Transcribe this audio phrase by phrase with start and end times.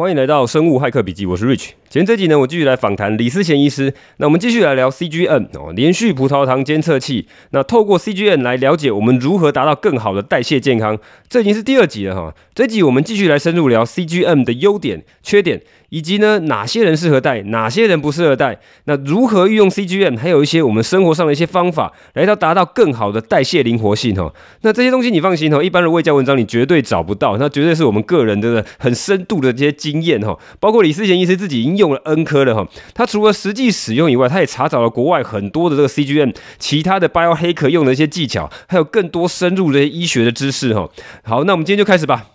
[0.00, 1.72] 欢迎来到生物骇客笔记，我是 Rich。
[1.90, 3.92] 前这集呢，我继续来访谈李思贤医师。
[4.18, 7.26] 那我们继续来聊 CGM 哦，连续葡萄糖监测器。
[7.50, 10.96] 那透过 CGM 来了解我们如何达到更好的代谢健康。
[11.28, 12.32] 这已经是第二集了哈。
[12.54, 15.62] 这集我们继续来深入聊 CGM 的优点、缺点。
[15.90, 18.60] 以及呢，哪些人适合戴，哪些人不适合戴？
[18.84, 20.16] 那如何运用 CGM？
[20.16, 24.32] 还有一些我们生活上的一些方法，来到达到更好的代谢灵活性哈。
[24.60, 30.38] 那这些东西你放心哈，一般的卫教文章你绝对找不到，那绝对是我们个人的很深度的这些经验哈。
[30.60, 40.88] 包括李思贤医师自己已经用了 N 颗了哈，他除了实际使用以外，他也查找了国外很多的这个 CGM，其他的 biohacker 用的一些技巧，还有更多深入的医学的知识哈。
[41.24, 42.28] 好，那我们今天就开始吧。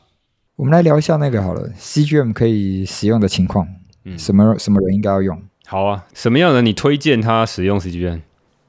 [0.58, 3.68] 我们来聊一下那个好了，CGM 可以使用的情况，
[4.04, 5.41] 嗯，什么什么人应该要用？
[5.66, 8.21] 好啊，什么样的你推荐他使用 CGM？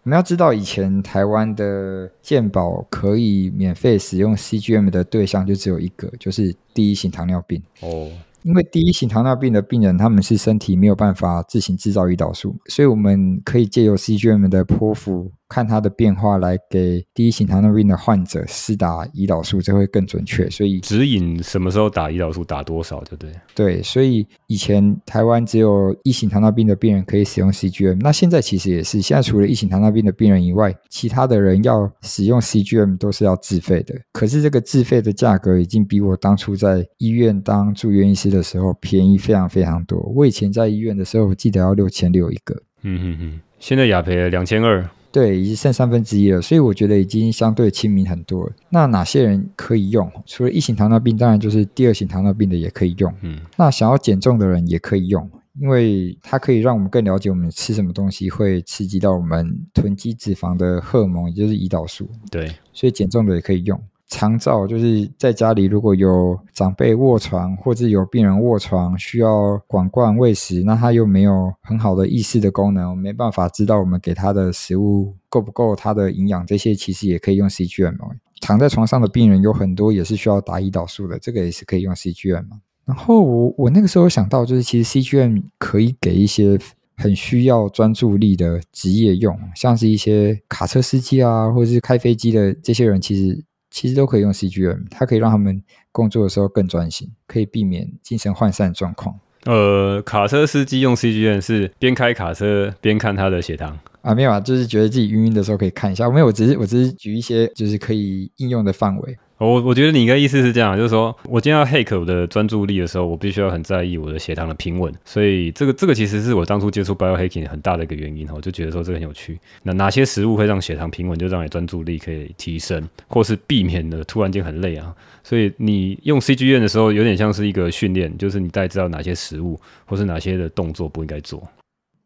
[0.03, 7.61] 我们要知道，以前台湾的健保可以免费使用 CGM 的对象就只有一个，就是第一型糖尿病。
[7.81, 8.09] 哦。
[8.47, 20.49] 因为第一型糖尿病的病人，他们是身体没有办法自行制造胰岛素，所以我们可以借由 CGM 的波幅，看它的变化来给第一型糖尿病的患者施打胰岛素，这会更准确。
[20.51, 23.33] 所以指引什么时候打胰岛素，打多少，对不对？
[23.55, 33.95] 对，所以以前台湾只有一型糖尿病的病人可以使用 CGM，那现在其实也是，现在除了一型糖尿病的病人以外，其他的人要使用 CGM 都是要自费的。
[34.13, 40.01] 可是这个自费的价格已经比我当初在医院当住院医师的时候便宜非常非常多。
[40.15, 42.55] 我以前在医院的时候，我记得要六千六一个。
[42.83, 48.53] 嗯哼哼，现在雅培两千二，对，已经剩三分之一了，所以我觉得已经相对亲民很多了。
[48.69, 50.11] 那哪些人可以用？
[50.27, 53.13] 除了一型糖尿病，当然就是第二型糖尿病的也可以用。
[53.23, 62.09] 嗯，那想要减重的人也可以用，因为它可以让我们更了解我们吃什么东西会刺激到我们囤积脂肪的荷尔蒙，也就是胰岛素。
[62.31, 63.81] 对，所以减重的也可以用。
[64.09, 77.97] 长照就是在家里，如果有长辈卧床，或者有病人卧床需要管灌喂食，那他又没有很好的意识的功能，没办法知道我们给他的食物够不够他的营养，这些其实也可以用 CGM。
[78.41, 82.45] 躺在床上的病人有很多也是需要打胰岛素的，这个也是可以用 CGM。
[82.85, 86.57] 然后我我那个时候想到，就是其实 CGM 可以给一些
[86.97, 93.45] 很需要专注力的职业用，像是一些卡车司机啊，或者是开飞机的这些人，其实。
[93.77, 99.21] 其实都可以用 CGM，它可以让他们工作的时候更专心，可以避免精神涣散状况。
[99.45, 104.15] 呃，卡车司机用 CGM 是边开卡车边看他的血糖啊？
[104.15, 106.09] 没有啊，就是觉得自己晕晕的时候可以看一下。
[106.09, 109.19] 没有，我只是我只是举一些就是可以应用的范围。
[109.39, 114.91] 我我觉得你应该意思是这样，就是说我今天要 hack 我的专注力的时候，我必须要很在意我的血糖的平稳。
[115.05, 119.39] 所以这个这个其实是我当初接触 biohacking 很大的一个原因哈，我就觉得说这个很有趣。
[119.63, 124.95] 那哪些食物会让血糖平稳，就让你专注力可以提升，或是避免的突然间很累啊？
[125.23, 131.47] 所以你用 CGN 的时候，有点像是一个训练，就是你大概知道哪些食物或是哪些的动作不应该做。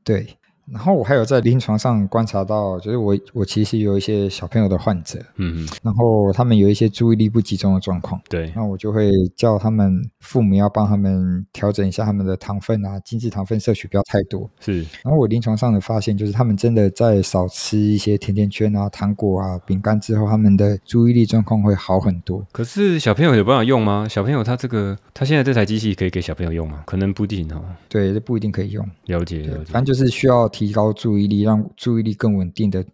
[0.02, 0.26] 对。
[0.72, 14.82] 然后我还有在临床上观察到，就是我我其实有一些小朋友的患者，嗯嗯，然后他们有一些注意力不集中的状况，对，那我就会叫他们父母要帮他们调整一下他们的糖分啊，精致糖分摄取不要太多，是。
[15.02, 22.46] 然后我临床上的发现就是，他们真的在少吃一些甜甜圈啊、糖果啊、饼干之后，他们的注意力状况会好很多。
[22.52, 24.06] 可是小朋友有办法用吗？
[24.08, 26.84] 小朋友他这个他现在这台机器可以给小朋友用吗？
[26.86, 27.60] 可能不一定哦。
[27.88, 28.88] 对，这不一定可以用。
[29.06, 29.72] 了解，了解。
[29.72, 30.48] 反正就是需要。
[30.60, 32.84] 提高注意力，让注意力更稳定的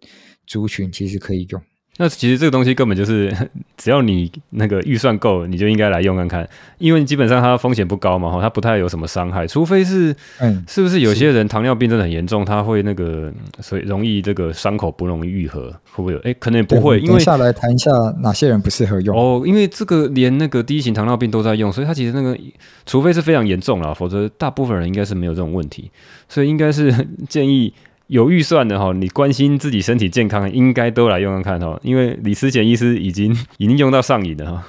[0.45, 1.61] 族群，其实可以用。
[1.97, 3.35] 那其实这个东西根本就是，
[3.75, 6.47] 只要你那个预算够，你就应该来用看看。
[6.77, 16.19] 因为基本上它风险不高嘛，哈，它不太有什么伤害，除非是，嗯，是不是有些人糖尿病真的很严重，他会那个，所以容易这个伤口不容易愈合，会不会有？
[16.19, 16.99] 哎，可能也不会。
[16.99, 17.91] 因为下来谈一下
[18.21, 22.37] 哪些人不适合用哦，因为这个连那个第一型糖尿病都在用，所以它其实那个，
[22.85, 25.89] 除非是非常严重了，否则大部分人应该是没有这种问题。
[26.29, 26.93] 所以应该是
[27.27, 27.73] 建议
[28.07, 31.79] 有预算的哈，你关心自己身体健康，应该都来用用看哈。
[31.83, 34.63] 因为李思贤医师已经 已经用到上瘾了哈。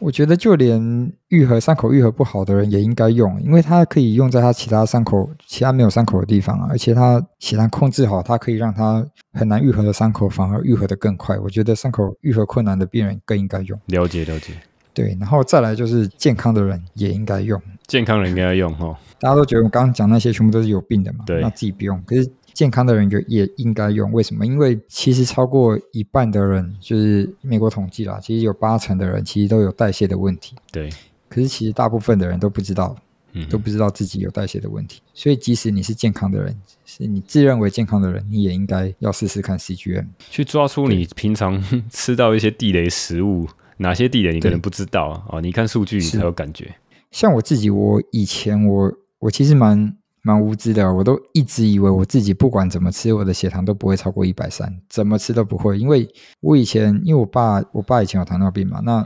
[0.00, 6.68] 我觉得就连愈合伤口愈合不好的人也应该用，因为它可以用在他其他伤口、其他没有伤口的地方啊。
[6.70, 11.36] 而且它血糖控制好，它可以让他很难愈合的伤口反而愈合得更快。
[11.38, 13.78] 我觉得伤口愈合困难的病人更应该用。
[13.86, 14.52] 了解了解。
[14.94, 17.60] 对，然后再来就是健康的人也应该用。
[17.88, 18.96] 健康人应该用哈。
[19.18, 21.24] 大家都觉得我刚刚讲那些全部都是有病的嘛？
[21.26, 22.00] 对，那自己不用。
[22.06, 24.46] 可是健康的人就也应该用，为什么？
[24.46, 30.54] 因为其实超过一半的人，就是美国统计啦，其实有八成的人其实都有代谢的问题。
[30.72, 30.88] 对。
[31.28, 32.94] 可是其实大部分的人都不知道，
[33.32, 35.02] 嗯，都不知道自己有代谢的问题。
[35.12, 41.60] 所以即使你是健康的人，是你自认为健康的人，你也应该要试试看 CGM，去抓出你平常
[41.90, 43.48] 吃到一些地雷食物，
[43.78, 45.24] 哪些地雷你可能不知道啊？
[45.30, 46.72] 哦，你看数据你才有感觉。
[47.10, 55.78] 像我自己，我以前我我其实蛮蛮无知的，我都一直以为我自己不管怎么吃，我的血糖都不会超过一百三，怎么吃都不会。
[55.78, 56.08] 因为
[56.40, 59.04] 我以前，因为我爸我爸以前有糖尿病嘛，那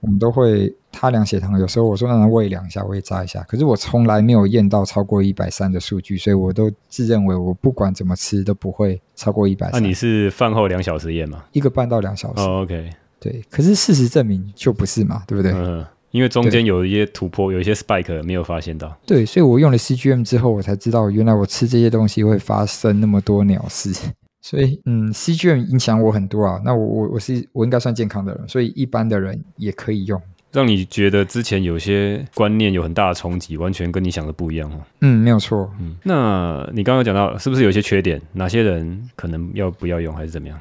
[0.00, 9.80] 我们都会他量血糖，有时候我说让他喂量一下，我也扎一下，可是我从来没有验到超过一百三的数据，所以我都自认为我不管怎么吃都不会超过一百三。
[9.80, 11.44] 那你是饭后两小时验吗？
[11.52, 12.42] 一个半到两小时。
[12.42, 12.90] 哦，OK。
[13.20, 15.52] 对，可是事实证明就不是嘛，对不对？
[15.52, 18.96] 嗯，因为中间有一些突破，有一些 spike 没有发现到。
[19.06, 23.92] 对，所以我用了 CGM 之后，我才知道原来我吃这些东西会发生那么多鸟事。
[24.42, 26.58] 所以，嗯，CGM 影响我很多啊。
[26.64, 30.20] 那我我我是我应该算健康的人，所以一般的人也可以用。
[30.50, 34.80] 让你觉得之前有些观念有很大的冲击，完全跟你想的不一样哦。
[35.02, 35.70] 嗯，没有错。
[35.78, 38.20] 嗯，那你刚刚讲到是不是有些缺点？
[38.32, 40.58] 哪些人可能要不要用，还是怎么样？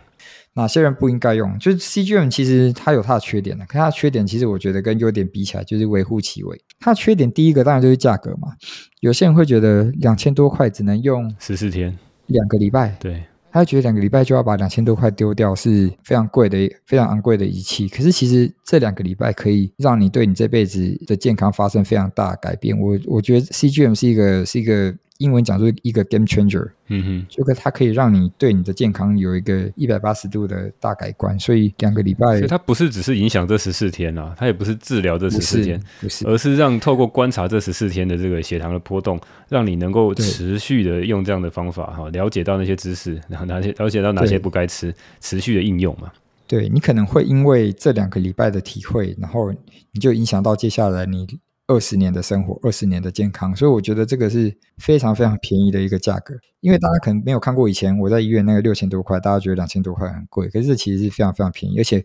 [0.56, 1.58] 哪些人不应该用？
[1.60, 6.60] 就是 CGM 其实它有它的缺点的，可它的缺点其实我觉得跟优点比起来就是微乎其微。
[6.80, 8.50] 它的缺点第一个当然就是价格嘛，
[9.00, 11.98] 有些人会觉得两千多块只能用十四天，
[12.28, 17.88] 两个礼拜，对，他觉得两个礼拜就要把两千多块丢掉是非常贵的、非常昂贵的仪器。
[17.88, 22.78] 可是其实这两个礼拜可以让你对你这辈子的健康发生非常大的改变。
[22.78, 24.94] 我我觉得 CGM 是一个是一个。
[25.20, 39.20] 英文讲说一个 game changer，嗯哼，这个它可以让你对你的健康有一个一百八十度的大改观，所以两个礼拜，所以它不是只是影响这十四天啊，它也不是治疗这十四天，不是，而是让透过观察这十四天的这个血糖的波动，
[39.50, 46.10] 让你能够持续的用这样的方法哈，了解到那些知识，然后哪些了解到哪些不该吃，持续的应用嘛。
[46.48, 49.52] 对，你可能会因为这两个礼拜的体会，然后
[49.92, 51.28] 你就影响到接下来你。
[51.70, 56.34] 二十年的生活，二十年的健康，所以我觉得这个是非常非常便宜的一个价格。
[56.62, 62.04] 因为大家可能没有看过以前我在医院那个六千多块，大家觉得两千多块很贵，可是这其实是非常非常便宜，而且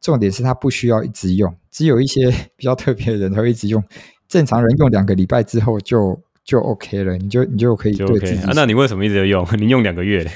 [0.00, 3.82] 重点是它不需要一直用，只有一些 比较特别的人才会一直用。
[4.28, 8.36] 正常人用两个礼拜之后就就 OK 了，你就你就可以对自己。
[8.36, 9.44] OK 啊，那你为什么一直用？
[9.58, 10.30] 你用两个月嘞？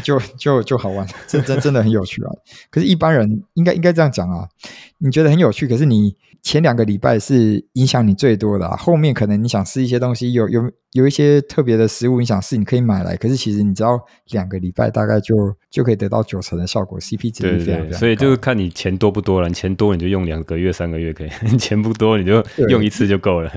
[0.00, 2.30] 就就就好玩，这 真真的很有趣啊！
[2.70, 4.48] 可是，一般人应该应该这样讲啊，
[4.98, 6.16] 你觉得很有趣，可是你。
[6.44, 10.60] 前两个礼拜是影响你最多的啊，后面可能你想试一些东西，有有
[10.90, 13.16] 有一些特别的食物你想试，你可以买来。
[13.16, 13.96] 可是其实你只要
[14.32, 17.96] 两个礼拜，大概就就可以得到九成的效果，CP 值是非常非常高。
[17.96, 23.48] 所以就是看你钱多不多了，你钱多你就用两个月、三个月可以； 钱不多你就用一次就够了。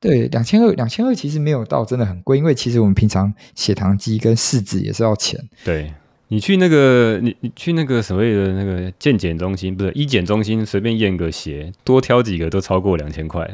[0.00, 5.38] 对，两千二，两千二其实没有到真的很贵，因为其实我们平常血糖机跟试纸也是要钱。
[5.64, 5.92] 对。
[6.32, 13.50] 你去那个，你你去那个所谓的那个健检中心，不是医检中心，随便验个血，多挑几个都超过两千块。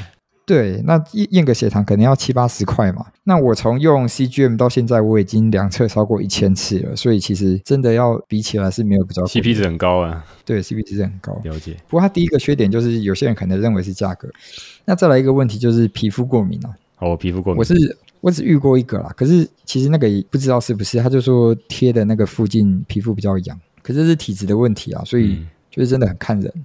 [0.46, 3.04] 对，那验验个血糖可能要七八十块嘛。
[3.24, 9.22] 那我从用 CGM 到现在，我已经量测超过一千次了，所以其实真的要比起来是没有比较。
[9.24, 10.24] CP 值很高啊。
[10.44, 11.38] 对，CP 值很高。
[11.44, 11.76] 了解。
[11.88, 14.28] 不过它第一个缺点就是有些人可能认为是价格。
[14.84, 16.70] 那再来一个问题就是皮肤过敏啊。
[17.00, 17.58] 哦，皮肤过敏。
[17.58, 17.74] 我是。
[18.22, 26.50] 我只遇过一个啦，可是其实那个也不知道是不是，他就说贴的那个附近皮肤比较痒，可是是体质的问题啊，所以就是真的很看人。
[26.56, 26.64] 嗯、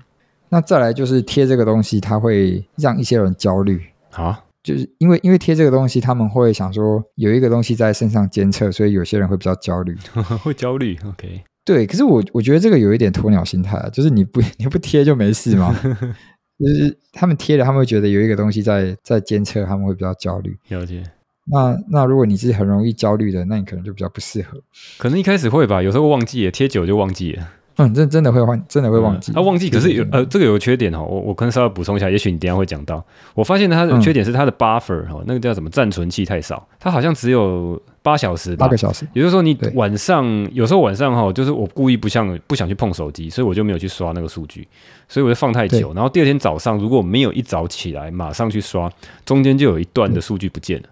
[0.51, 3.81] 那再来就是贴这个东西，它会让一些人焦虑
[4.12, 9.98] 啊，就是因为因为贴这个东西，他们会想说有一个东西在身上监测，所以有些人会比较焦虑，
[10.44, 10.98] 会焦虑。
[11.07, 15.74] OK，对，可是我我觉得这个有一点鸵鸟心态啊，就是你不 你不贴就没事吗？
[16.59, 20.55] 就是他们贴了，他们会觉得有一个东西在在监测，他们会比较焦虑。
[20.67, 21.01] 了解。
[21.46, 24.62] 那那如果你是很容易焦虑的，那你可能就比较不适合。
[25.00, 27.50] 可能一开始会吧，有时候忘记了，贴久就忘记了。
[27.85, 29.31] 嗯，真真的会忘，真的会忘记。
[29.31, 31.03] 他、嗯啊、忘记，可是有呃，这个有个缺点哦。
[31.03, 33.03] 我我可能稍微补充一下，也许你等一下会讲到。
[33.33, 39.07] 我发现它的缺点是它的 buffer 哈、嗯，那个叫什么暂存器太少，它好像只有八小时，八个小时。
[39.13, 44.67] 也就是说，你晚上有时候晚上哈，就是我故意不想不想去碰手机，所以我就没有去刷那个数据，
[45.07, 45.93] 所以我就放太久。
[45.93, 48.91] 然后第二天早上，如果我没有一早起来马上去刷，
[49.25, 50.89] 中间就有一段的数据不见了。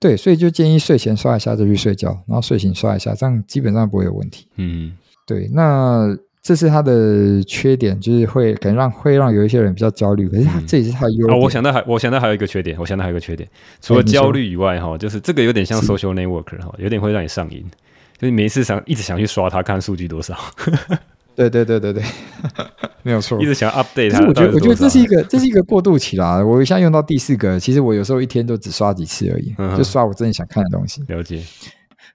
[0.00, 4.46] 对，所以就建议睡前刷一下再去睡觉，然后睡醒刷一下，这样基本上不会有问题。
[4.56, 4.92] 嗯，
[5.26, 11.38] 对，那这是它的缺点，就是会可能让会让有一些人比较焦虑，可是它这也是它的优点。
[11.38, 13.48] 哦，我想到还我想到还有一个缺点，我想到还有一个缺点，
[13.80, 17.64] 除了焦虑以外，哈、欸，就是这个有点像 social network 哈，有点会让你上瘾，
[18.18, 20.36] 就是每一次想一直想去刷它，看数据多少。
[21.36, 22.02] 对对对对对，
[23.02, 23.42] 没有错。
[23.42, 24.20] 一直想要 update 它。
[24.24, 26.44] 我觉得，我觉得这是一个，这是一个过渡期啦。
[26.44, 31.02] 我现在用到第四个，其实我有时候一天都只刷几次而已，嗯、就刷我真的想看的东西。
[31.08, 31.42] 了解。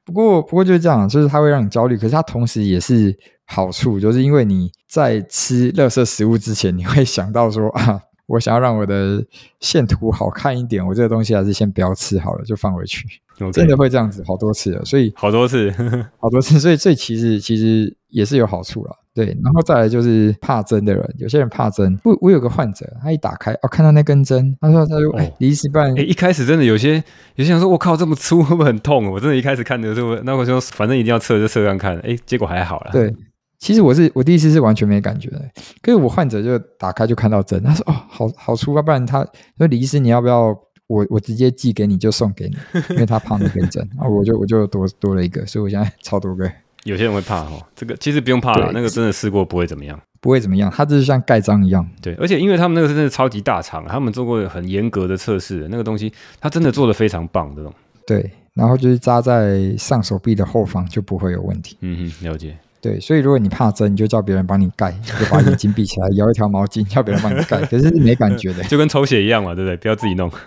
[0.10, 9.24] 不过，不过就是这样，就是它会让你焦虑，可是它同时也是好处，就是因为你在吃垃圾食物之前，你会想到说啊，我想要让我的
[9.60, 13.06] 线图好看一点，我这个东西还是先不要吃好了，就放回去。
[13.54, 15.72] 真的会这样子好多次了，所以好多次，
[16.20, 18.96] 好多次，所以这其实其实也是有好处了。
[19.12, 22.00] 对，然后再来就是怕针的人，有些人怕针。
[22.06, 27.04] 我我有个患者，他一打开哦，看到那根针，他说他说哎，李医师办，哎，一开始真的有些
[27.36, 29.12] 有些人说，我靠，这么粗会不会很痛？
[29.12, 32.92] 我真的一开始看的时候，那我说反正一定要测就测看看，哎，结果还好了。
[32.94, 33.14] 对，
[33.58, 35.42] 其实我是我第一次是完全没感觉的，
[35.82, 39.28] 可是我患者就打开就看到针，他说哦，好好粗，啊不然他
[39.58, 40.56] 说李医师你要不要
[40.90, 42.58] 我我直接寄给你就送给你，
[42.90, 46.52] 因为他怕那根针啊，我就我就多多了一个，所以我现在超多个。
[46.86, 51.88] 有些人会怕哦，这个其实不用怕了，那个真的试过不会怎么样，不会怎么样，它就是像盖章一样。
[52.02, 57.72] 对，而且因为他们那个是真的超级大厂，他们做过很严格的测试，那个东西它真的做的非常棒，这种。
[58.08, 61.78] 对，然后就是扎在上手臂的后方就不会有问题。
[61.82, 62.58] 嗯哼，了解。
[62.82, 69.78] 对，所以如果你怕针，你就叫别人帮你盖，就把眼睛闭起来，摇一条毛巾，叫别人帮你盖，可是是没感觉的， 就跟抽血一样嘛，对不对？
[69.78, 70.32] 不要自己弄。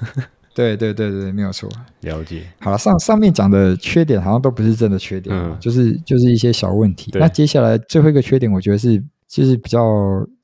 [0.54, 1.66] 对对对对，没有错。
[2.00, 2.42] 了解。
[2.60, 7.10] 好了，上上面讲的缺点好像都不是真的缺点，嗯、就是就是一些小问题。
[7.14, 9.80] 那接下来最后一个缺点，我觉得是就是比较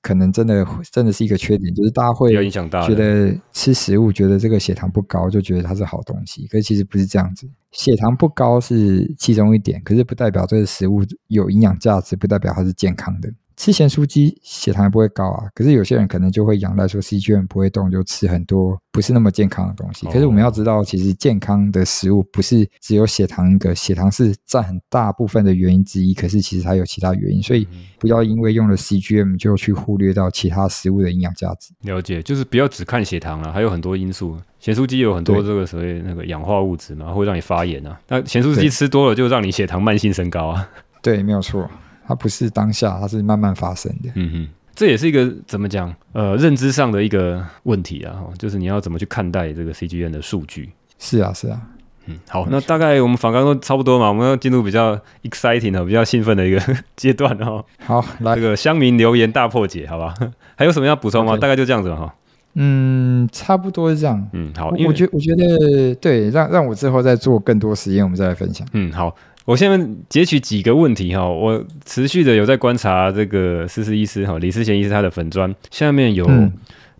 [0.01, 7.47] 可能真的真的是一个缺点，就是大家会觉得吃食物觉得这个血糖不高，就觉得它是好东西，可是其实不是这样子。
[7.71, 13.31] 血糖不高是其中一点，可是不代表这个食物有营养价值，不代表它是健康的。
[13.59, 20.07] 吃咸酥鸡血糖也不会高啊，可是有些人可能就会仰赖说 CGM 不会动，就吃很多不是那么健康的东西。
[20.07, 26.15] 可是我们要知道，其实健康的食物不是只有血糖一个，血糖是占很大部分的原因之一。
[26.15, 27.67] 可是其实还有其他原因，所以
[27.99, 31.75] 不要因为用了 CGM 就去忽略到其他食物的营养价值。
[31.81, 34.39] 了解，就是不要只看血糖了，还有很多因素。
[34.61, 37.99] 咸酥鸡有很多这个所谓那个氧化物质嘛，会让你发炎啊。
[38.07, 40.69] 那咸酥鸡吃多了就让你血糖慢性升高啊。
[41.03, 41.69] 对，没有错。
[42.09, 44.09] 它不是当下，它是慢慢发生的。
[44.15, 45.95] 嗯哼，这也是一个怎么讲？
[46.15, 50.71] 呃，认知上的一个问题啊，就是你要怎么去看待这个 CGN 的数据？
[50.99, 51.61] 是啊，是啊。
[52.07, 56.59] 嗯，好，那大概我们访刚都差不多嘛，我们要进入比较 exciting 的、比较兴奋的一个
[56.97, 57.63] 阶段哦。
[57.85, 60.15] 好，来这个乡民留言大破解，好吧？
[60.57, 61.39] 还有什么要补充吗？Okay.
[61.41, 62.15] 大概就这样子哈。
[62.55, 64.27] 嗯，差不多是这样。
[64.33, 68.67] 嗯，好，我觉我觉得对，让让我之后再做更多实验，我们再来分享。
[68.73, 69.15] 嗯，好。
[69.49, 76.29] 我下面截取几个问题哈，我持续的有在观察这个思思医师哈，李思贤医师他的粉砖下面有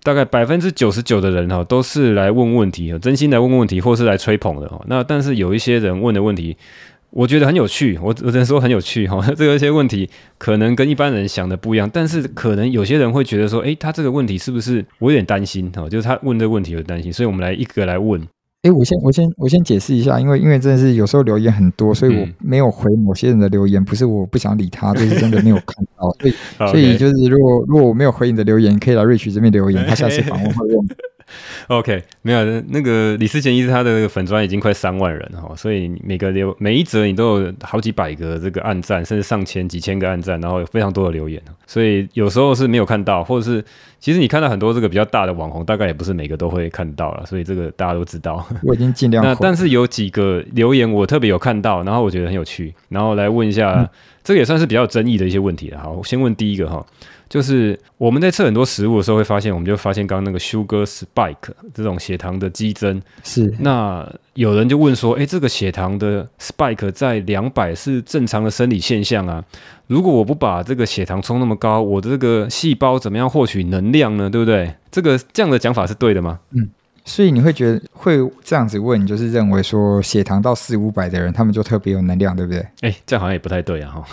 [0.03, 4.83] 大概百分之九十九的人哈，都是来问问题，真心来问问题，或是来吹捧的哈。
[4.87, 6.57] 那但是有一些人问的问题，
[7.11, 9.21] 我觉得很有趣，我我只能说很有趣哈。
[9.37, 15.87] 这个一些问题可能跟一般人想的不一样，但是可能有些人会觉得说，诶，他这个问题是不是我有点担心哈？
[15.87, 18.27] 就是他问这个问题有点担心，所以我们来一个来问。
[18.63, 26.35] 哎，我先我先我先解释一下，因为因为真的是有时候留言很多，所以我没有回某些人的留言，不是我不想理他，就是真的没有看到，所以
[26.73, 30.89] 所以就是如果如果我没有回你的留言，可以来 Rich 这边留言，他下次访问会问。
[31.69, 43.65] OK，没有那个李思贤医师他的粉砖已经快三万人哈，所以每个留每一则你都有好几百个这个暗赞，甚至上千几千个暗赞，然后有非常多的留言，所以有时候是没有看到，或者是
[44.01, 48.47] 其实你看到很多这个比较大的网红，大概也不是每个都会看到了，所以这个大家都知道。
[48.65, 49.23] 我已经尽量。
[49.25, 53.89] 那但是有几个留言我特别有看到，然后我觉得很有趣，然后来问一下，嗯、
[54.25, 55.79] 这个也算是比较争议的一些问题了。
[55.79, 56.85] 好，我先问第一个哈。
[57.29, 63.01] 就是我们在测很多食物的时候，会发现，我们就发现刚刚那个 sugar spike 这种血糖的激增。
[63.23, 63.53] 是。
[63.59, 69.45] 那有人就问说，诶，这个血糖的 spike 在两百是正常的生理现象啊？
[69.87, 74.31] 如果我不把这个血糖冲那么高，我的这个细胞怎么样获取能量呢？
[74.31, 74.75] 对不对？
[74.91, 76.39] 这个这样的讲法是对的吗？
[76.53, 76.69] 嗯。
[77.05, 82.59] 所以你会觉得会这样子问，就是认为说血糖到四五百的人，他们就特别有能量，对不对？
[82.83, 84.05] 诶，这样好像也不太对啊，哈。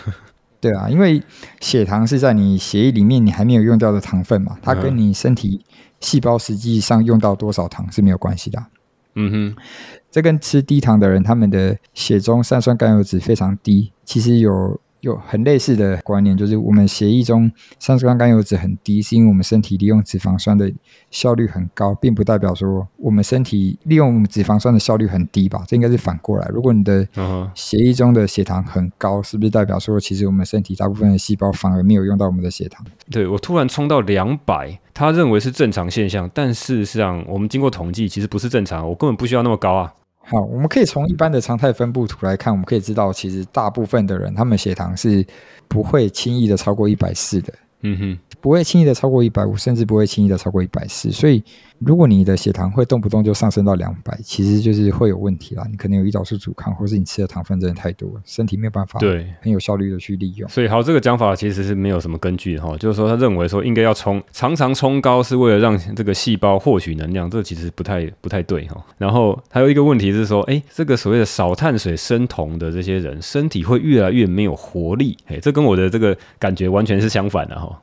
[0.65, 1.21] 对啊，因为
[1.59, 5.63] 血糖是在你血液里面你还没有用掉的糖分嘛，它跟你身体
[5.99, 8.65] 细胞实际上用到多少糖是没有关系的。
[9.13, 9.61] 嗯哼，
[10.09, 14.79] 这跟吃低糖的人，他们的血中三酸甘油脂非常低，其实有。
[15.05, 20.71] 有很类似的观念，就是我们血液中三酸甘油脂很低，是因为我们身体利用脂肪酸的
[21.11, 25.63] 效率很高，并不代表说我们身体利用脂肪酸的效率很低吧？
[25.67, 26.47] 这应该是反过来。
[26.51, 27.07] 如果你的
[27.53, 32.83] 血液中的血糖很高，是不是代表说其实我们身体大部分的细胞反而没有用到我们的血糖？
[33.11, 39.93] 对，我突然冲到两百，他认为是正常现象，但事实上我们经过统计，其实不是正常，我根本不需要那么高啊。
[40.27, 45.25] 好，我们可以从一般的常态分布图来看，我们可以知道，其实大部分的人，他们血糖是
[45.67, 47.53] 不会轻易的超过一百四的。
[47.81, 51.11] 嗯哼，不会轻易的超过一百五，甚至不会轻易的超过一百四。
[51.11, 51.43] 所以，
[51.79, 55.65] 如果你的血糖会动不动就上升到两百，其实就是会有问题啦。
[55.67, 60.47] 你可能有胰岛素阻抗，或是你吃的糖分真的太多，身体没有办法对很有效率的去利用。
[60.47, 68.79] 所以好，这个讲法其实是没有什么根据的哈，就是说他认为说应该要冲常常冲高是为了让这个细胞获取能量，这其实不太不太对哈。
[68.99, 77.81] 然后还有一个问题是说，哎，这个所谓的少碳水生酮的这些人，身体会越来越没有活力，哎，这跟我的这个感觉完全是相反的哈。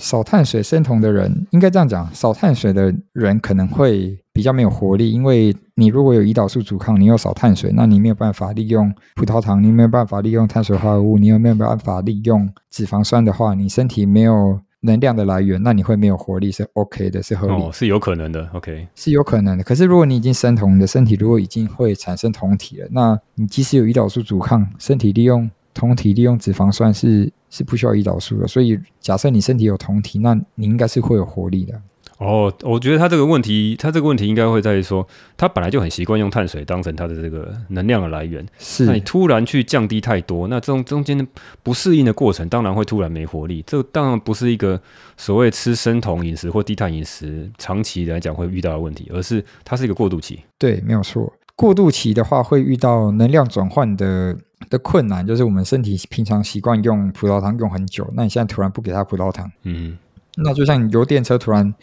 [0.00, 19.62] 少碳水生酮的人，应该这样讲，少碳水的人可能会比较没有活力，因为你如果有胰岛素阻抗，你又少碳水，那你没有办法利用葡萄糖，你没有办法利用碳水化合物，你又没有办法利用脂肪酸的话，你身体没有能量的来源，那你会没有活力，是 OK 的，是合理的，哦，是有可能的，OK，是有可能的。
[19.62, 27.30] 可是如果你已经生酮，你的身体如果已经会产生酮体了，那你即使有胰岛素阻抗，身体利用酮体利用脂肪酸是。
[27.52, 31.74] 是不需要胰岛素的，所以假设你身体有酮体，那你应该是会有活力的。
[32.18, 35.04] 哦，我觉得他这个问题，他这个问题应该会在于说，
[35.36, 38.86] 他本来就很习惯用碳水当成他的这个能量的来源，是。
[38.86, 41.26] 那你突然去降低太多，那这种中间的
[41.64, 43.64] 不适应的过程，当然会突然没活力。
[43.66, 44.80] 这当然不是一个
[45.16, 50.38] 所谓吃生酮饮食或低碳饮食长期来讲会遇到的问题，而是它是一个过渡期。
[50.56, 51.32] 对，没有错。
[51.56, 54.38] 过渡期的话，会遇到能量转换的
[54.68, 59.96] 的困难，就是我们身体平常习惯用葡萄糖用很久，那你现在突然不给它葡萄糖，嗯，
[60.36, 61.74] 那就像你油电车突然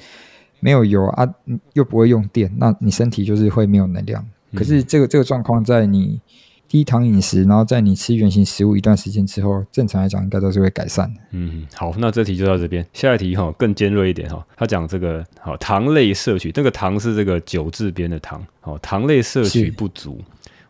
[0.60, 1.28] 没有油啊，
[1.74, 4.26] 又不会用电，那你身体就是会没有能量。
[4.54, 6.20] 可是这个这个状况在你。
[6.70, 11.22] 低糖饮食，然后在你吃原型食物一段时间之后，正常来讲应该都是会改善的。
[11.32, 12.86] 嗯，好，那这题就到这边。
[12.92, 20.20] 下一题哈更尖锐一点哈，他讲这个好糖类摄取，这个糖是这个九字边的糖，好，糖类摄取不足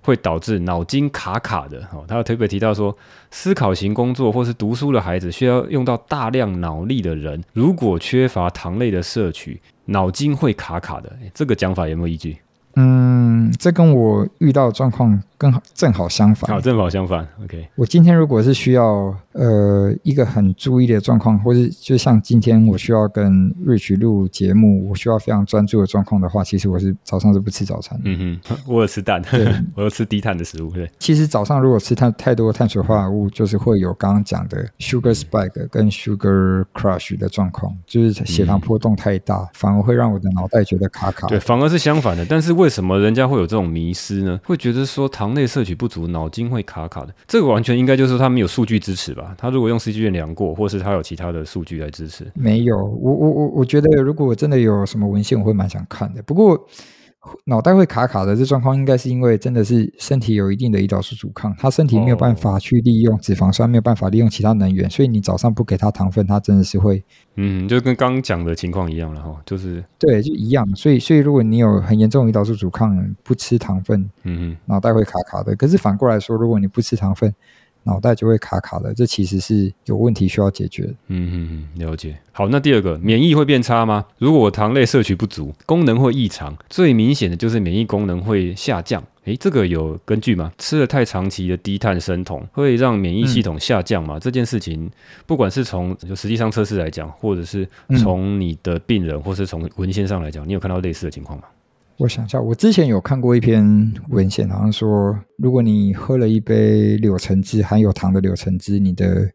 [0.08, 1.80] 会导致脑筋卡卡的。
[1.92, 2.96] 哦，他特别提到说，
[3.30, 11.12] 思考型工作或是读书的孩子需要用到大量脑力的人，如果缺乏糖类的摄取，脑筋会卡卡的。
[11.34, 12.38] 这个讲法有没有依据？
[12.78, 16.50] 嗯，这跟我遇到的状况更好，正好相反。
[16.50, 17.28] 好，正好相反。
[17.44, 28.04] OK，我今天如果是需要呃一个很注意的状况，或是就像今天我需要跟 Rich 录节目，我需要非常专注的状况的话，其实我是早上是不吃早餐的。
[28.06, 29.22] 嗯哼， 我有吃蛋，
[29.76, 30.70] 我有吃低碳的食物。
[30.70, 41.26] 对，其实早上如果吃太太多碳水化合物，就是会有刚刚讲的 sugar spike 跟 sugar crash 的状况，就是血糖波动太大，嗯、反而会让我的脑袋觉得卡卡。
[41.28, 42.24] 对，反而是相反的。
[42.24, 44.38] 但是为为什么人家会有这种迷失呢？
[44.44, 47.16] 会觉得说糖类摄取不足，脑筋会卡卡的。
[47.26, 49.27] 这个完全应该就是他们有数据支持吧？
[49.38, 52.78] 他如果用 CGM 量过，或是他有其他的数据来支持，没有。
[52.78, 56.22] 我我我我觉得，如果真的有什么文献，我会蛮想看的。
[56.24, 56.68] 不过。
[57.44, 67.04] 脑袋会卡卡的这状况，应该是因为真的是身体有一定的胰岛素阻抗，他身体没有办法去利用脂肪酸，没有办法利用其他能源，所以你早上不给他糖分，他真的是会，
[67.36, 70.66] 嗯，就跟刚刚讲的情况一样了哈，就是对，就一样。
[70.74, 75.54] 所以，所以如果你有很严重的胰岛素阻抗，不吃糖分，嗯嗯，脑袋会卡卡的。
[75.54, 77.34] 可是反过来说，如果你不吃糖分，
[77.88, 80.84] 脑袋就会卡卡的，这其实是有问题需要解决。
[81.08, 82.16] 嗯嗯嗯，了解。
[82.34, 84.06] 好，那第二个，免疫会变差吗？
[84.20, 89.02] 如果我糖类摄取不足，功能会异常，最明显的就是免疫功能会下降。
[89.24, 90.52] 诶，这个有根据吗？
[90.58, 94.18] 吃了太长期的低碳生酮，会让免疫系统下降吗？
[94.18, 94.90] 嗯、这件事情，
[95.26, 101.46] 不管是从就实际上测试来讲，或者是从你的病人，或是从文献上来讲，你有看到类似的情况吗？
[102.00, 109.28] 我想一下，我之前有看过一篇文献，好像说，如果你喝了一杯柳橙汁，含有糖的柳橙汁，你的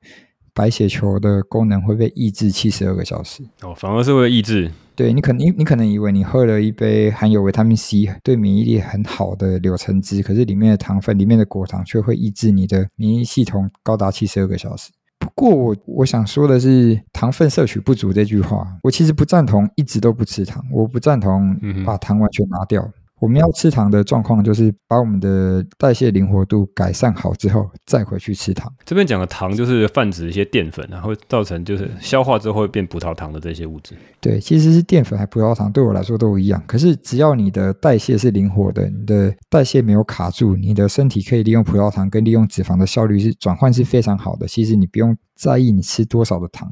[0.54, 3.42] 白血球的功能会被抑制七十二个小时。
[3.62, 4.70] 哦，反而是会抑制。
[4.94, 14.92] 对，你可能你你可能以为你喝了一杯含有维他命 C、对免疫力很好的柳橙汁，可是里面的糖分、里面的果糖却会抑制你的免疫系统高达七十二个小时。
[15.34, 22.88] 不过我我想说的是，糖分摄取不足这句话，我其实不赞同一直都不吃糖，我不赞同把糖完全拿掉。
[23.22, 28.68] 我们要吃糖的状况，就是把我们的代谢灵活度改善好之后，再回去吃糖。
[28.84, 33.94] 这边讲的糖就是泛指一些淀粉，然后造成就是消化之后会变葡萄糖的这些物质。
[34.20, 36.60] 对，其实是淀粉还葡萄糖，对我来说都一样。
[36.66, 44.48] 可是只要你的代谢是灵活的，你的代谢没有卡住，你的身体可以利用葡萄糖跟利用脂肪的效率是转换是非常好的。
[44.48, 46.68] 其实你不用在意你吃多少的糖。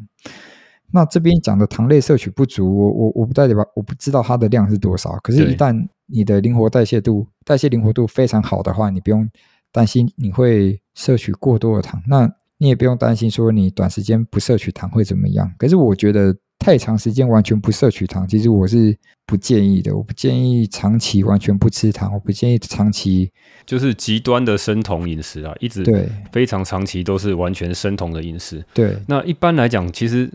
[0.93, 5.17] 那这边讲的糖类摄取不足，我我我不代表我不知道它的量是多少。
[5.23, 9.29] 可是，一旦你的灵活代谢度、代谢灵活度非常好的话，你不用
[9.73, 12.03] 担心你会摄取过多的糖。
[12.09, 15.51] 那你也不用担心说你短时间不摄取糖会怎么样。
[15.57, 18.95] 可是我觉得太长时间完全不摄取糖，其实我是
[19.25, 19.97] 不建议的。
[19.97, 23.33] 我不建议长期完全不吃糖，我不建议长期
[23.65, 28.63] 就是极端的生酮饮食啊，一直对非常长期都是完全生酮的饮食。
[28.75, 30.31] 对，那一般来讲，其实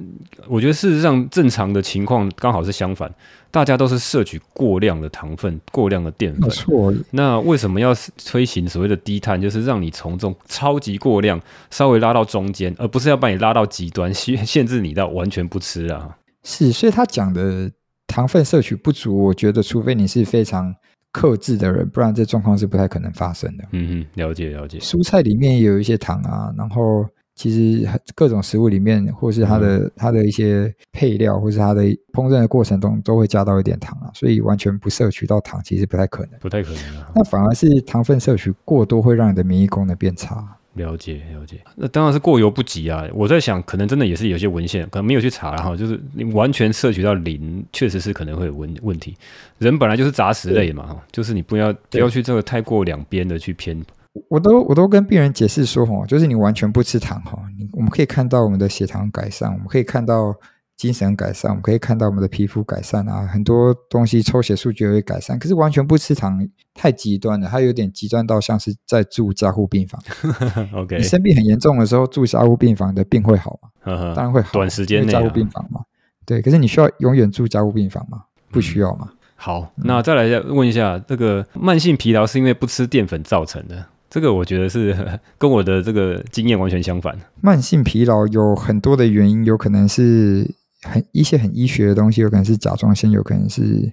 [0.47, 3.13] 我觉得事实上正常的情况刚好是相反。
[3.55, 6.41] 大家都是摄取过量的糖分、过量的淀粉。
[6.41, 6.93] 没错。
[7.11, 9.41] 那为什么要推行所谓的低碳？
[9.41, 11.39] 就是让你从这种超级过量
[11.71, 16.17] 稍微拉到中间，而不是要把你拉到极端，限限制你到完全不吃啊。
[16.43, 17.71] 是，所以他讲的
[18.07, 20.75] 糖分摄取不足，我觉得除非你是非常
[21.13, 23.63] 克制的人，不然这状况是不太可能发生的。
[23.71, 24.79] 嗯嗯，了解了解。
[24.79, 27.07] 蔬菜里面也有一些糖啊，然后。
[27.35, 37.11] 其实各种食物里面，或是它的、嗯、它的一些配料，或是它的烹饪的过程中，都会加到一点糖啊，所以完全不摄取到糖，其实不太可能，不太可能啊。
[37.13, 40.47] 那反而是糖分摄取过多，会让你的免疫功能变差。
[40.75, 43.07] 了解了解，那当然是过犹不及啊。
[43.13, 49.15] 我在想，可能真的也是有些文献，可能没有去查哈，就是你完全摄取到零，确实是可能会有问问题。
[49.57, 53.81] 人本来就是杂食类嘛，就是你不要不要去这个太过两边的去偏。
[54.29, 60.33] 我都我都跟病人解释说，哈，就是你完全不吃糖，哈，你我们可以看到我们的血糖改善，我们可以看到
[60.77, 65.37] 精神改善，我们可以看到我们的皮肤改善啊，很多东西抽血数据也会改善。
[65.37, 70.01] 可是完全不吃糖太极端了，它有点极端到像是在住加护病房。
[70.73, 73.69] OK，你生病很严重的时候住加护病房的病会好吗？
[74.15, 75.81] 当然会好，短时间内加护病房嘛。
[76.25, 78.23] 对，可是你需要永远住加护病房吗？
[78.49, 79.09] 不需要嘛。
[79.35, 83.85] 好，那再来问一下，这个慢性疲劳是因为不吃淀粉造成的？
[84.15, 84.95] 这个我觉得是
[85.37, 87.13] 跟我的这个经验完全相反。
[87.41, 90.49] 慢性疲劳有很多的原因，有可能是
[90.83, 93.91] 很一些很医学的东西，有可能是甲状腺，有可能是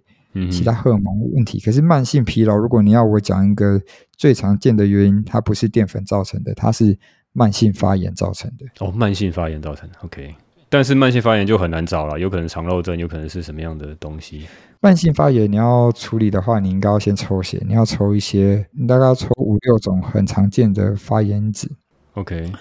[0.48, 1.58] 其他荷尔蒙问题。
[1.58, 3.82] 可是慢性疲劳，如果你要我讲一个
[4.16, 6.96] 最常见的原因，它不是淀粉造成的，它是
[7.32, 8.66] 慢性发炎造成的。
[8.78, 10.32] 哦，慢性发炎造成的，OK。
[10.68, 14.46] 但是慢性发炎就很难找了，有可能肠漏症，有可能是什么样的东西？
[14.80, 21.70] 慢性发炎你要处理的话，你应该要先抽血，你要抽一些，你大概要抽五六种很常见的发炎指。
[22.14, 22.52] OK，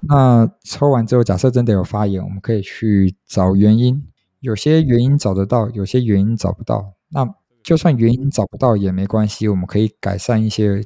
[0.00, 4.04] 那抽完之后，假设真的有发炎，我们可以去找原因。
[4.40, 6.92] 有些原因找得到，有些原因找不到。
[7.08, 7.26] 那
[7.62, 10.84] 就算原因找不到也没关系，我们可以改善一些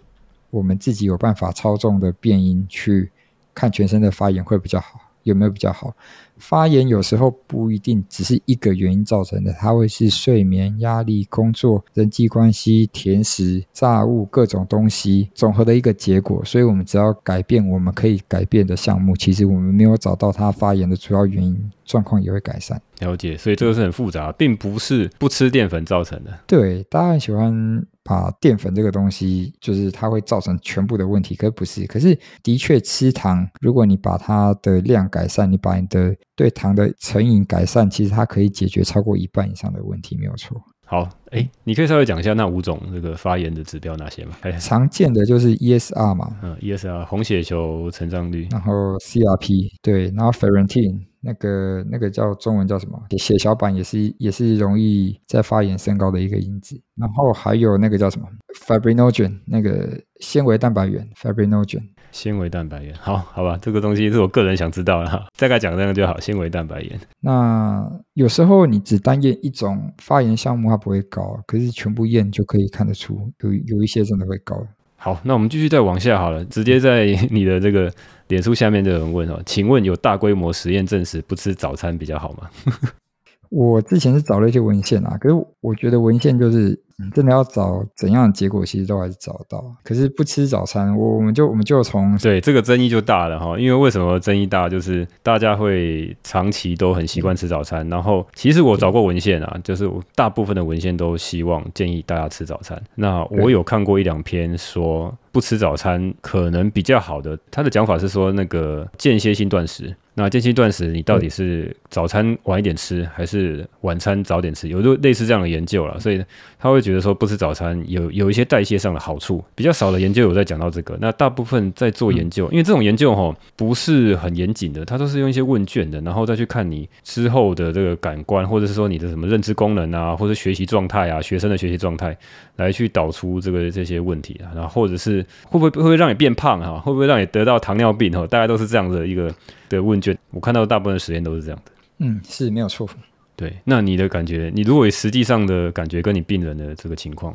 [0.50, 3.10] 我们自己有办法操纵的变音，去
[3.54, 5.94] 看全身的发炎会比较好，有没有比较好？
[6.42, 16.44] 发炎有时候不一定只是一个原因造成的，它会是睡眠、压力、工作、人际关系、甜食、炸物各种东西总和的一个结果。
[16.44, 22.82] 所以，我们只要改变我们可以改变的项目，其实我们没有找到它发炎的主要原因，状况也会改善。
[22.98, 26.40] 了解，所以这个是很复杂，并不是不吃淀粉造成的。
[26.48, 27.86] 对，大家很喜欢。
[28.04, 31.86] 把淀粉这个东西，就是它会造成全部的问题，可不是。
[31.86, 40.60] 可是的确吃糖，如果你把它的量改善，你把你的对糖的成瘾改善，其实它可以解决超过一半以上的问题，没有错。
[40.86, 44.36] 好，哎，你可以稍微讲一下那五种这个发炎的指标哪些吗？
[44.60, 51.06] 常见的就是 ESR 嘛，嗯，ESR 红血球成长率，然后 CRP 对，然后 Ferritin。
[51.24, 53.00] 那个那个叫中文叫什么？
[53.16, 56.76] 血小板也是也是容易在发炎升高的一个因子。
[56.96, 58.26] 然后还有那个叫什么
[58.66, 61.08] ？Fibrinogen，那个纤维蛋白原。
[61.14, 62.94] Fibrinogen，纤维蛋白原。
[62.94, 65.26] 好，好吧，这个东西是我个人想知道的哈。
[65.36, 66.20] 大概讲这样就好。
[66.20, 67.00] 纤维蛋白原。
[67.20, 74.56] 那有时候你只单验一种发炎项目，它不会高，可是全部验就可以看得出有有一些真的会高。
[74.96, 77.92] 好，那我们继续再往下好了，直接在你的这个。
[78.28, 82.48] 脸书下面就有人问哦，请问有大规模实验证实不吃早餐比较好吗？
[83.50, 86.78] 我之前是找了一些文献啊，可是我觉得文献就是。
[87.10, 89.64] 真的要找怎样的结果，其实都还是找到。
[89.82, 93.58] 可是不吃早餐，我我们就我们就从对这个争议就大了哈。
[93.58, 94.68] 因为为什么争议大？
[94.68, 102.80] 就是大家会长期都很习惯吃早餐，然后其实我找过文献啊，就是大部分的文献都希望建议大家吃早餐。
[102.94, 109.94] 那我有看过一两篇说不吃早餐可能比较好的，他的讲法是说那个间歇性断食。
[110.14, 114.68] 那间歇断食，你到底是早餐晚一点吃，还是晚餐早点吃？
[114.68, 116.22] 有类似这样的研究了，所以
[116.58, 119.42] 他会觉得说不吃早餐有有一些代谢上的好处。
[119.54, 120.96] 比较少的研究有在讲到这个。
[121.00, 132.16] 那大部分在做研究，因为这种研究哈不是很严谨的，它都是用一些问卷的，然后再去看你之后的这个感官，或者是说你的什么认知功能啊，或者学习状态啊，学生的学习状态，
[132.56, 139.32] 来去导出这个这些问题啊，然后或者是会不会会不会让你变胖哈，会不会让你得到糖尿病哈，大概都是这样的一个。
[139.72, 141.72] 的问卷，我看到大部分的实验都是这样的。
[141.96, 142.86] 嗯，是没有错。
[143.34, 147.34] 对，那你的感觉，你如果实际上的感觉跟你病人的这个情况，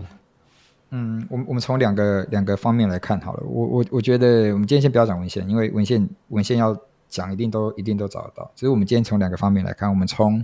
[0.91, 3.43] 嗯，我们我们从两个两个方面来看好了。
[3.45, 6.77] 我我我觉得，我们今天先不要讲文献，因为文献文献要
[7.09, 8.49] 讲，一定都一定都找得到。
[8.55, 10.43] 只是我们今天从两个方面来看，我们从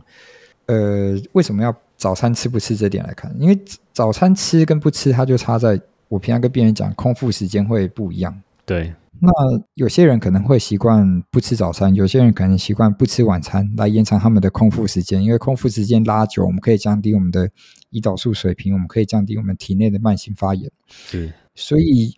[0.66, 3.58] 呃为什么要早餐吃不吃这点来看，因为
[3.94, 8.42] 早餐吃跟不吃，它就差在我平常跟病人讲，空腹时间会不一样。
[8.66, 8.94] 对，
[9.26, 9.32] 那
[9.76, 15.24] 有些人可能会习惯不吃早餐，有些人可能习惯不吃晚餐，来延长他们的空腹时间。
[15.24, 17.50] 因为空腹时间拉久，我们可以降低我们的
[17.92, 20.70] 胰岛素水平，我们可以降低我们体内的慢性发炎。
[20.90, 22.14] 是，所以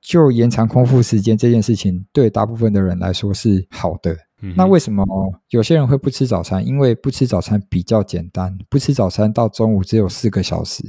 [0.00, 4.16] 就延长空腹时间这件事情，对大部分的人来说是好的。
[4.40, 5.04] 嗯、那为什么
[5.50, 6.66] 有些人会不吃早餐？
[6.66, 10.82] 因为不吃早餐比较简单，不吃早餐到中午只有四个小时。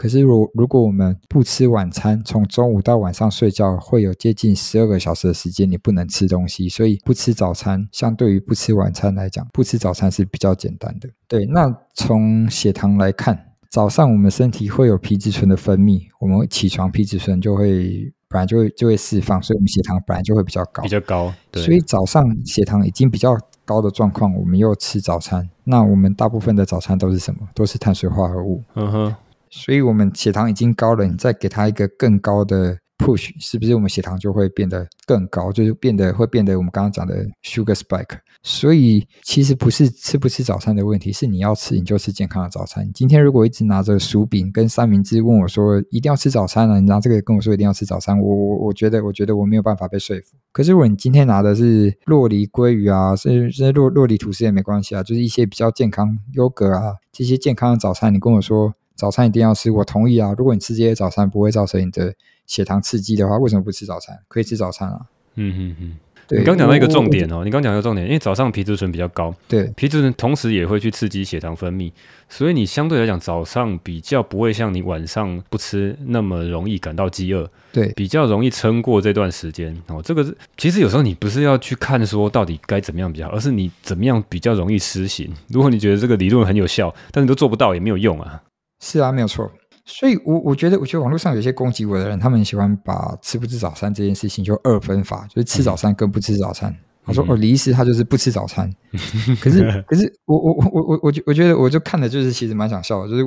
[0.00, 6.70] 可是如如果我们不吃晚餐，从中午到晚上睡觉会有接近十二个小时的时间，你不能吃东西。
[6.70, 11.10] 所以不吃早餐，相对于不吃晚餐来讲，不吃早餐是比较简单的。
[11.28, 18.10] 对，那从血糖来看，早上我们身体会有皮质醇的分泌，我们起床皮质醇就会。
[18.30, 21.34] 本来就会就会释放，所以我们血糖本来就会比较高，比较高。
[21.50, 21.62] 对。
[21.62, 23.36] 所以早上血糖已经比较
[23.66, 27.40] 高的状况，我们又吃早餐，那我们大部分的早餐都是什么？
[27.54, 28.62] 都是碳水化合物。
[28.76, 29.14] 嗯哼。
[29.50, 32.78] 所以我们血糖已经高了，你再给它一个更高的。
[33.00, 38.18] push 是不是我们血糖就会变得更高，就是变得会变得我们刚刚讲的 sugar spike。
[38.42, 42.86] 所以其实不是吃不吃早餐的问题，是你要吃你就吃健康的早餐。
[42.92, 50.36] 今天如果一直拿着薯饼跟三明治问我说一定要吃早餐了，啊，你拿这个跟我说一定要吃早餐，我我我觉得我觉得我没有办法被说服。
[50.52, 60.34] 可是如果你今天拿的是洛梨鲑鱼啊，甚至洛洛梨吐司也没关系啊，就是一些比较健康优格啊这些健康的早餐，你跟我说早餐一定要吃，我同意啊。
[60.36, 62.12] 如果你吃这些早餐不会造成你的
[62.46, 64.14] 血糖刺激的话，为什么不吃早餐？
[64.28, 65.00] 可以吃早餐啊。
[65.36, 65.96] 嗯嗯嗯。
[66.28, 71.90] 对，你刚讲到一个重点哦，你刚讲一个重点，因为早上皮质醇比较高，对，皮质醇同时也会去刺激血糖分泌，
[72.28, 80.00] 所以你相对来讲早上比较不会像你晚上不吃那么容易感到饥饿，对，比较容易撑过这段时间哦。
[80.04, 85.34] 这个是其实有时候你不是要去看说到底该怎么样比较好，而是你怎么样比较容易施行。
[85.48, 88.40] 如果你觉得这个理论很有效，但你都做不到也没有用啊。
[88.80, 89.50] 是啊，没有错。
[89.84, 96.74] 所以我，我我觉得，我觉得网络上有些攻击我的人，他们喜欢把吃不吃早餐这件事情就二分法，就是吃早餐跟不吃早餐。
[97.02, 98.72] 他、嗯、说：“哦，李医师他就是不吃早餐。
[98.92, 103.26] 嗯”可是， 可是我我我我我觉我觉得，我就看的就是其实蛮想笑的，就是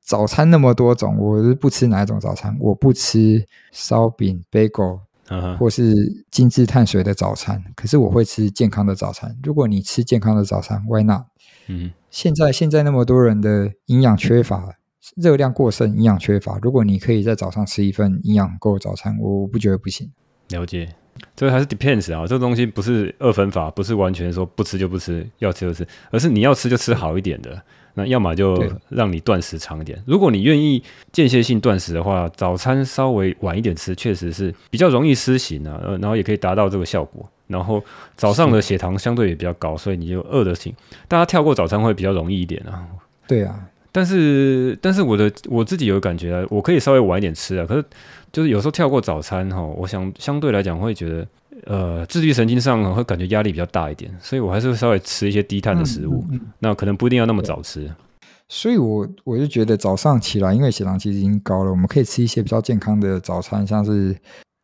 [0.00, 2.56] 早餐那么多种，我是不吃哪一种早餐？
[2.58, 5.00] 我不吃烧饼、bagel，
[5.58, 5.94] 或是
[6.30, 7.62] 精致碳水的早餐。
[7.76, 9.36] 可是我会吃健康的早餐。
[9.42, 11.26] 如果你吃健康的早餐，Why not？
[11.68, 14.76] 嗯，现在现在那么多人的营养缺乏。
[15.14, 16.58] 热量过剩，营养缺乏。
[16.60, 20.10] 如果你可以在早上吃一份营养够的早餐，我不觉得不行。
[20.48, 20.88] 了解，
[21.36, 27.62] 这个还是 depends 啊，这个东西不是二分法，不是完全说不吃就不吃，要吃就吃，而是你要吃就吃好一点的。
[27.94, 29.96] 那要么就让你断食长一点。
[30.08, 37.30] 如果你愿意间歇性断食的话，早餐稍微晚一点吃，确实是比较容易施行啊，然后也可以达到这个效果。
[37.46, 37.82] 然后
[38.16, 40.74] 早上的血糖相对也比较高，所以你就饿得醒。
[41.06, 42.86] 大家跳过早餐会比较容易一点啊。
[43.26, 43.68] 对啊。
[43.92, 47.64] 但是，但是我的我自己有感觉啊，我可以稍微晚一点吃啊。
[47.64, 47.84] 可是，
[48.30, 51.26] 就是有时候跳过早餐哈，我想相对来讲会觉得，
[51.64, 56.22] 呃，自律神经上会感觉压力比较大一点，所以我还是会稍微吃一些低碳的食物。
[56.28, 57.90] 嗯嗯嗯、那可能不一定要那么早吃。
[58.50, 64.14] 所以我我就觉得早上起来，因为血糖其实已经高了，我们可以吃一些比较健康的早餐，像是。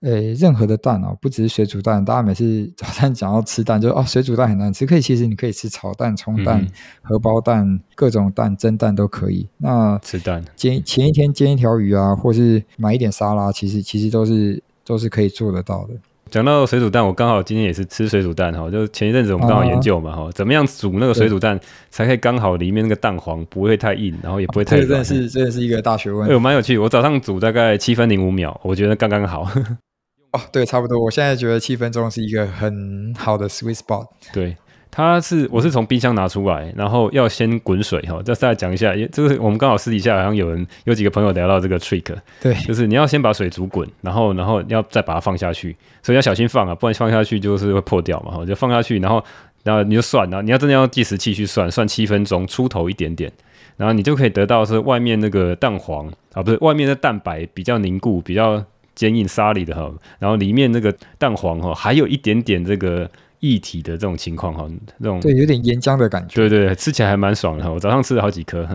[0.03, 2.05] 诶，任何的蛋哦，不只是水煮蛋。
[2.05, 4.85] 大家每次早餐讲要吃蛋，就哦，水煮蛋很难吃。
[4.85, 6.67] 可以，其实你可以吃炒蛋、葱蛋、
[7.03, 9.47] 荷包蛋，各种蛋、蒸蛋都可以。
[9.59, 15.95] 那吃蛋煎前一天煎一条鱼啊，或是买一点沙拉，其实其实都是都是可以做得到的。
[16.31, 21.61] 讲到水煮蛋，我刚好今天也是吃水煮蛋哈，就前一阵子我们刚好研究嘛哈，怎么样煮那个水煮蛋
[21.91, 24.89] 才可以刚好里面那个蛋黄不会太硬，然后也不会太软。
[24.89, 26.29] 这真的是这是一个大学问。
[26.29, 26.77] 哎，蛮有趣。
[26.79, 29.47] 我早上煮大概七分零五秒，我觉得刚刚好。
[30.33, 30.99] 哦，对，差不多。
[30.99, 34.07] 我现在觉得七分钟是一个很好的 sweet spot。
[34.33, 34.57] 对，
[34.91, 38.23] 它是我是从冰箱拿出来，然后要先滚水哈。
[38.23, 42.17] 再再讲一下，这个我们刚好私底下好像有人有几个朋友聊到这个 trick。
[42.41, 48.33] 对，就是你要先把水煮滚，然后然后要再把它放下去，所以要小心放啊，不然放下去就是会破掉嘛。
[48.33, 49.23] 哈，就放下去，然后
[49.65, 53.31] 然后你就算，然后你要真的要计时器去算，算七分钟出头一点点，
[53.77, 58.65] 然后你就可以得到是外面那个蛋黄啊，不是外面的蛋白比较凝固，比较。
[58.95, 67.71] 坚硬沙粒的哈，然后里面那个蛋黄哈，还有一点点这个液体的这种情况哈，那种对，有点岩浆的感觉，对对对，吃起来还蛮爽的哈。
[67.71, 68.69] 我早上吃了好几颗，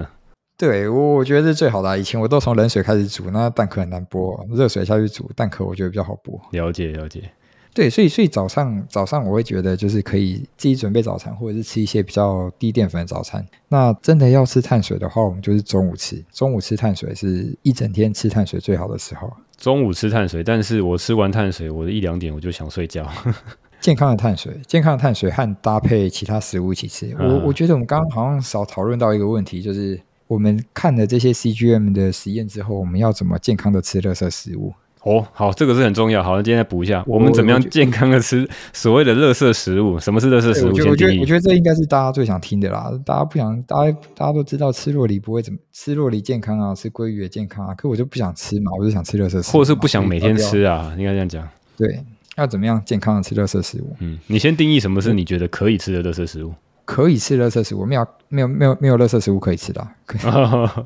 [0.58, 1.96] 对我我觉得是最好的啊。
[1.96, 6.40] 以前我都从冷水开始煮，那蛋壳很难剥，热水下去煮蛋壳，我觉得比较好剥。
[6.52, 7.30] 了解了解，
[7.74, 13.46] 对，所以所以早上早上我会觉得就是可以自己准备早餐，或者是吃一些比较低淀粉的早餐。
[13.70, 19.32] 那真的要吃碳水的话，我们就是中午吃，中午吃碳水是一整天吃碳水最好的时候。
[19.58, 23.10] 中午吃碳水，但是我吃完碳水，我的一两点我就想睡觉。
[23.82, 27.15] 健康的碳水，健康的碳水和搭配其他食物一起吃。
[27.20, 34.74] 嗯、我我觉得我们刚刚好像少讨论到一个问题，就是我们看了这些 CGM 的实验之后，我们要怎么健康的吃垃圾食物？
[35.08, 36.22] 哦，好，这个是很重要。
[36.22, 39.98] 好，那今天再补一下，我们怎么样健康的吃所谓的垃圾食物？
[39.98, 40.70] 什么是垃圾食物？
[40.70, 42.91] 我觉得，我觉得，我觉得这应该是大家最想听的啦。
[43.06, 47.74] 大家不想，大家大家都知道吃洛梨不会怎么吃洛梨健康啊，吃鲑鱼也健康啊。
[47.74, 51.48] 可我就不想吃嘛，我就想吃垃圾食物，或者是不想每天吃啊，应该这样讲。
[51.78, 52.04] 对，
[52.36, 53.96] 要怎么样健康的吃垃圾食物？
[54.00, 56.54] 嗯，你先定义什么是你觉得可以吃的垃圾食物。
[56.88, 59.91] 可以吃垃圾食物，没有没有没有没有垃圾食物可以吃的啊。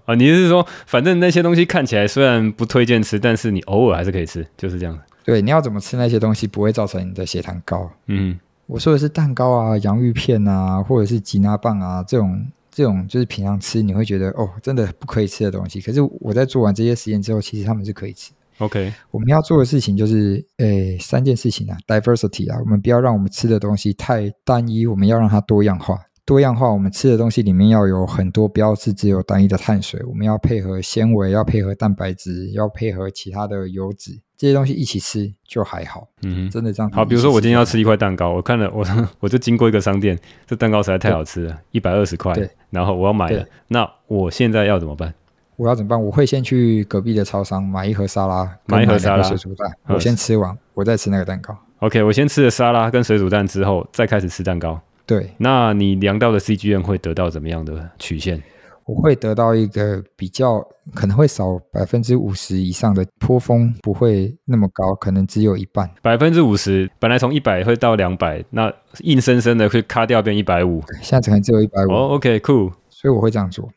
[0.05, 4.99] 啊， 你是说，反正那些东西看起来虽然不推荐吃，但是你偶尔还是可以吃，就是这样。
[5.23, 7.87] 对，你要怎么吃那些东西不会造成你的血糖高？
[8.07, 15.79] 嗯，我说的是蛋糕啊、洋芋片啊，或者是吉拿棒啊这种这种，就是平常吃你会觉得哦，真的不可以吃的东西。
[15.79, 18.31] 可是我在做完这些实验之后，其实他们是可以吃。
[18.62, 25.97] OK，我们要做的事情就是，诶，三件事情啊，diversity 啊，我们不要让我们吃的东西太单一，我们要让它多样化。
[26.24, 30.00] 多样化，我们吃的东西里面要有很多，不要是只有单一的碳水。
[30.08, 36.08] 我们要配合纤维，要配合蛋白质，要配合其他的油脂，这些东西一起吃就还好。
[36.21, 36.89] 嗯哼，真的这样。
[36.91, 38.86] 好，比如说我今天要吃一块蛋糕，我看了我
[39.19, 42.34] 我就经过一个商店，这蛋糕实在太好吃了，一百二十块。
[42.34, 45.13] 对，然后我要买了，那我现在要怎么办？
[45.62, 46.04] 我要怎么办？
[46.04, 51.56] 我会先去隔壁的超商买一盒沙拉，买一盒沙拉水煮蛋，我先吃完，我再吃那个蛋糕。
[51.82, 54.82] OK，我先吃了沙拉跟水煮蛋之后，再开始吃蛋糕。
[55.06, 58.41] 对，那你量到的 CGM 会得到怎么样的曲线？
[58.88, 65.88] 我会得到一个比较可能会少百分之五十以上的坡峰，不会那么高，可能只有一半。
[66.02, 71.91] 百分之五十，本来从一百会到两百，那硬生生的会卡掉变一百五，现在可能只有一百五。
[71.91, 72.71] 哦，OK，cool。
[72.89, 73.69] 所以我会这样做。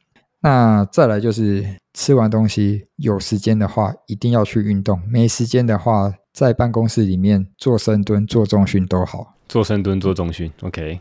[0.45, 9.35] 那再来就是吃完东西有时间的话，一定要去运动；没时间的话，在办公室里面做深蹲、做重训都好。
[9.49, 11.01] 做深蹲、做重训，OK。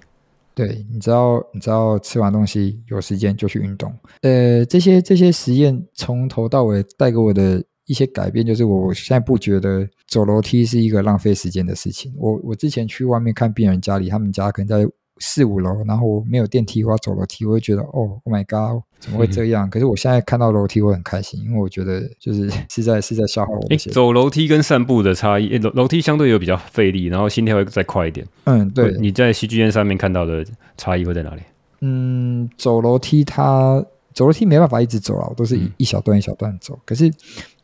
[0.56, 3.94] 对，你知道，你知道吃完东西有时间就去运动。
[4.22, 12.14] 呃，这些这些实验从头到尾带给我的一些改变，就是我现在不觉得走楼梯是一个浪费时间的事情。
[12.18, 14.90] 我我之前去外面看病人家里，他们家可能在。
[15.26, 19.66] 四五楼，然后我没有电梯，我要走楼梯，我会觉得哦，Oh my God，怎么会这样？
[19.66, 23.68] 嗯、可是我现在看到楼梯，我很开心，因为我觉得就是是在是在消耗我。
[23.70, 28.28] 诶，走楼梯跟散步的差异，楼楼梯相对有比较费力，然后心跳会再快一点。
[28.44, 28.92] 嗯，对。
[29.00, 30.46] 你在戏剧院上面看到的
[30.78, 31.42] 差异会在哪里？
[31.80, 33.82] 嗯，走楼梯它
[34.14, 36.74] 走楼梯没办法一直走啊，我都是一一小段一小段走。
[36.74, 37.10] 嗯、可是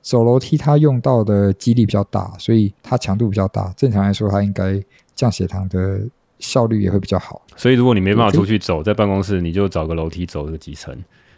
[0.02, 3.74] 走楼梯它用到的肌力比较大，所以它强度比较大。
[3.76, 4.82] 正常来说，它应该
[5.14, 6.00] 降血糖的。
[6.40, 10.98] 效率也会比较好，所以如果你没办法出去走，在办公室你就找个楼梯走个几层，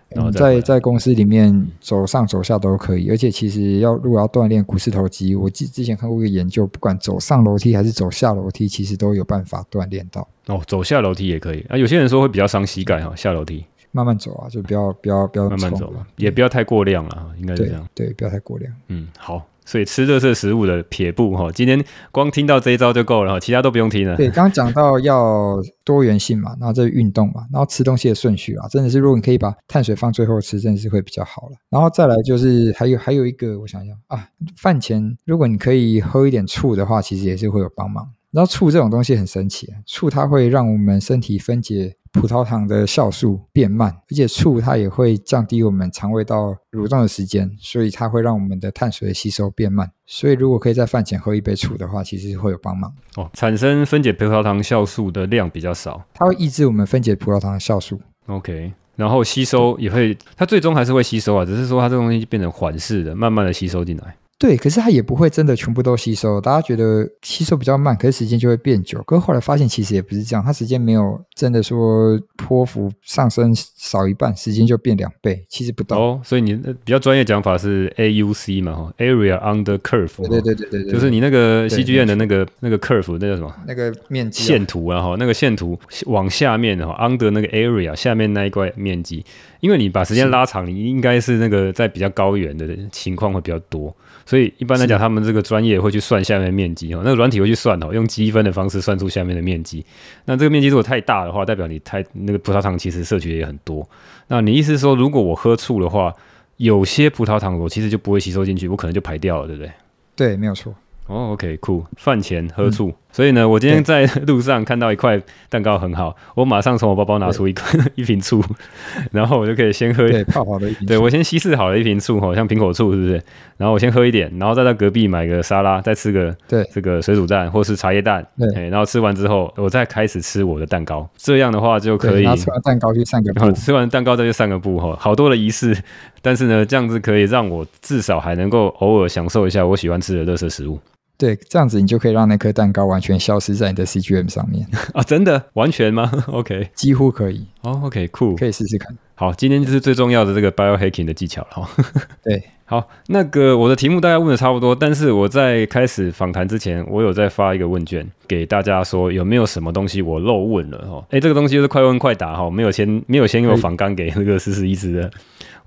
[0.10, 3.10] 然后在在公司里面走上走下都可以。
[3.10, 10.28] 而且其实要如果要锻炼股四头肌，我之之前看过一个研究，不管走上楼梯还是走下楼梯，其实都有办法锻炼到。
[10.48, 11.78] 哦，走下楼梯也可以啊。
[11.78, 17.88] 有些人说会比较伤膝盖哈，下楼梯慢慢走啊，就不要不要不要慢慢走嘛，也不要太过量了，应该是这样。
[17.96, 18.72] 对，对，不要太过量。
[18.88, 19.48] 嗯，好。
[19.65, 24.15] 所以吃热色食物的撇步哈，今天光听到这一招就够了哈，其他都不用听了。
[24.17, 31.58] 对，刚刚讲到要多元性嘛，然后这运动嘛，然后吃东西的顺序啊，真的是如果你可以把碳水放最后吃，真的是会比较好了。
[31.69, 38.10] 然后再来就是还有还有一个，我想想啊，饭前如果你可以喝一点醋的话，其实也是会有帮忙。
[38.32, 41.96] 然后醋这种东西很神奇，醋它会让我们身体分解。
[42.13, 49.89] 葡萄糖的酵素变慢，而且醋它也会降低我们肠胃道蠕动的时间，所以它会让我们的碳水的吸收变慢。
[50.06, 52.94] 所以如果可以在饭前喝一杯醋的话，其实会有帮忙。
[53.15, 58.02] 哦，产生分解葡萄糖酵素的量比较少，它会抑制我们分解葡萄糖的酵素。
[58.26, 64.17] OK，然后吸收也会，它最终还是会吸收啊，只是说它这东西变成缓释的，慢慢的吸收进来。
[64.41, 66.41] 对，可是它也不会真的全部都吸收。
[66.41, 68.99] 大家觉得吸收比较慢，可是时间就会变久。
[69.04, 75.99] 可是后来发现其实也不是这样，它时间没有真的说波幅上升少一半，时间就变两倍，其实不到。
[75.99, 80.27] 哦，所以你比较专业讲法是 AUC 嘛，哈，Area Under Curve。
[80.27, 83.56] 对对对对对，就是你那个 CGM 的那个那个 curve，那叫什么？
[83.67, 89.23] 那个面积线图啊，哈，那个线图往下面哈，Under 那个 Area 下面那一块面积，
[89.60, 93.95] 因为你把时间拉长，你应该是那个在比较高原的情况会比较多。
[94.32, 99.86] 所以一般来讲，他们这个专业会去算下面的面积哦，那个软体会去算哦，用积分的方式算出下面的面积。
[100.24, 103.86] 那这个面积如果太大的话，代表你太那个葡萄糖其实摄取也很多。
[104.30, 106.15] 那你意思是说，如果我喝醋的话，
[106.56, 109.72] 有些葡萄糖我其实就不会吸收进去，我可能就排掉了，对不对？
[110.15, 110.74] 对，没有错。
[111.12, 112.89] 哦，OK，酷，饭前喝醋。
[112.89, 118.41] 嗯所以呢，我今天在路上看到一块蛋糕很好，我马上从我包包拿出一罐 一瓶醋，
[119.12, 123.21] 然后我就可以先喝对泡好的一瓶，对我先稀释好了一瓶醋吼，像苹果醋是不是？
[123.58, 132.24] 然后我先喝一点，然后再到隔壁买个沙拉，再吃个对这个水煮蛋或是茶叶蛋，对，然后吃完之后我再开始吃我的蛋糕，这样的话就可以。
[132.38, 135.78] 吃完蛋糕去散个步， 吃完蛋糕再去散个步吼，好多的仪式，
[136.22, 140.80] 但是呢，这样子可以让我至少还能够偶尔享受一下我喜欢吃的热色食物。
[141.22, 145.03] 对，这样子你就可以让那颗蛋糕完全消失在你的 CGM 上面 啊！
[145.03, 146.11] 真的完全吗？
[146.26, 147.45] OK，几乎可以。
[147.61, 148.97] 哦，OK，Cool，可以试试看。
[149.13, 151.69] 好，今天就是最重要的这个 biohacking 的技巧了哈。
[152.26, 161.05] 对，好，那个我的题目大家问的差不多，但是我在开始访谈之前，我有在发一个问卷给大家，说有没有什么东西我漏问了哈？
[161.11, 165.11] 哎，这个东西就是快问快答哈，没有先没有先用访纲给那个思思医师的。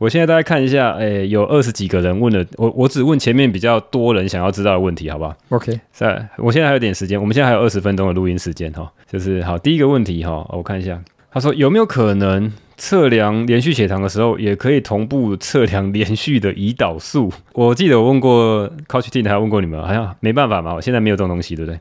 [0.05, 11.00] 我现在大家看一下，哎、欸，有二十几个人问了，我我只问前面比较多人想要知道的问题，好不好？OK，在，我现在还有点时间，我们现在还有二十分钟的录音时间哈，就是好，第一个问题哈，我看一下，
[11.32, 17.32] 他说有没有可能测量连续血糖的时候，也可以同步测量连续的胰岛素？
[17.55, 21.80] 我记得我问过 Coach T，还问过你们，好像没办法嘛，我现在没有这种东西，对不对？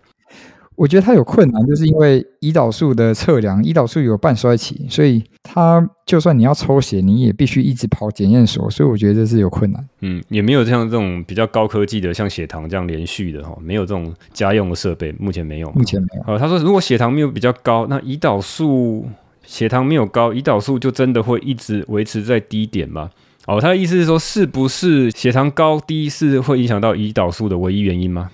[0.76, 9.86] 我觉得它有困难，就是因为胰岛素的测量，胰岛素有半衰期，所以它就算你要抽血，你也必须一直跑检验所，所以我觉得这是有困难。
[10.02, 15.70] 嗯，也没有像这种比较高科技的，像血糖这样连续的哈，没有这种家用的设备，目前没有。
[15.72, 16.34] 目前没有。
[16.34, 19.06] 呃，他说如果血糖没有比较高，那胰岛素
[19.46, 23.10] 血糖没有高，胰岛素就真的会一直维持在低点吗？
[23.46, 28.32] 哦，他的意思是说，是不是血糖高低是会影响到胰岛素的唯一原因吗？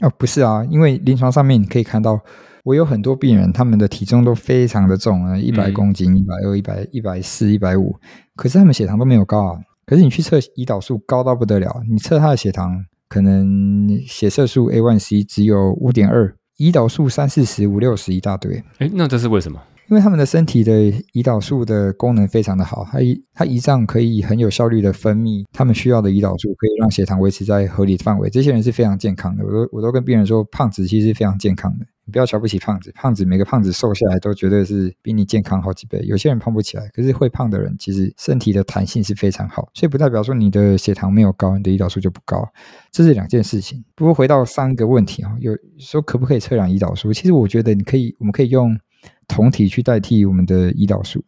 [0.00, 2.20] 哦，不是啊，因为临床上面你可以看到，
[2.64, 7.96] 我有很多病人，他们的体重都非常的重啊，一百公斤、一百二、一百、一百四、一百五，
[8.36, 9.58] 可是他们血糖都没有高啊。
[9.84, 18.62] 可是你去测胰岛素高到不得了，你测他的血糖，可能血色素 A1C 只有五点二，胰岛素三四十、五六十一大堆。
[18.78, 19.60] 诶，那这是为什么？
[19.88, 20.72] 因为他们的身体的
[21.14, 28.28] 胰岛素的功能非常的好，它胰它胰脏可以很有效率的分泌他们需要的胰岛素，可以让血糖维持在合理的范围。
[28.28, 36.00] 这些人是非常健康的，我都我都跟病人说，胖子其实是非常健康的，你不要瞧不起胖子，胖子每个胖子瘦下来都绝对是比你健康好几倍。
[36.04, 42.46] 有些人胖不起来，可是会胖的人其实身体的弹性是非常好，所以不代表说你的血糖没有高，你的胰岛素就不高，
[42.92, 43.82] 这是两件事情。
[43.94, 47.10] 不过回到三个问题啊，有说可不可以测量胰岛素？
[47.10, 48.78] 其实我觉得你可以，我们可以用。
[49.26, 51.24] 酮体去代替我们的胰岛素，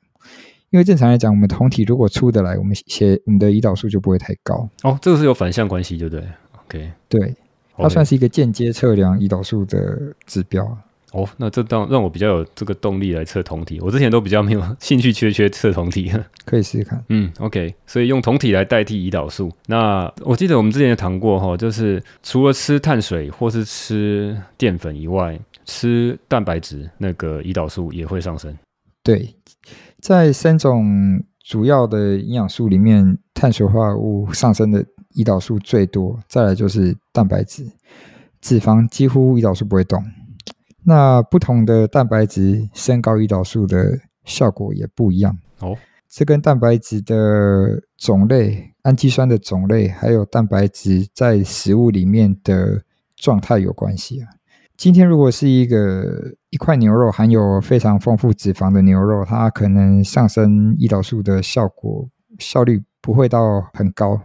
[0.71, 4.69] 因为正常来讲，我们酮体如果出得来，我们血我们的胰岛素就不会太高。
[4.83, 6.25] 哦，这个是有反向关系，对不对
[6.67, 7.35] ？OK，对，
[7.77, 10.79] 它算是一个间接测量胰岛素的指标。
[11.13, 13.81] 哦，那这当让我比较有这个动力来测酮体。
[13.81, 16.13] 我之前都比较没有 兴趣，缺缺测酮体，
[16.45, 17.05] 可以试试看。
[17.09, 19.51] 嗯，OK，所以用酮体来代替胰岛素。
[19.67, 25.39] 那我记得我们之前也谈过哈，就是除了吃碳水或是吃淀粉以外。
[25.67, 28.53] 吃蛋白质，那个胰岛素也会上升。
[29.05, 29.33] 对，
[30.01, 34.85] 在三种主要的营养素里面，碳水化合物上升的
[35.15, 37.65] 胰岛素最多，再来就是蛋白质，
[38.41, 40.03] 脂肪几乎胰岛素不会动。
[40.85, 45.77] 那不同的蛋白质升高胰岛素的效果也不一样哦。
[46.09, 52.83] 这跟蛋白质的种类、氨基酸的种类，还有蛋白质在食物里面的
[53.15, 54.29] 状态有关系啊。
[54.77, 62.09] 今天如果是一个一块牛肉含有非常丰富脂肪的牛肉，它可能上升胰岛素的效果
[62.39, 64.21] 效率不会到很高。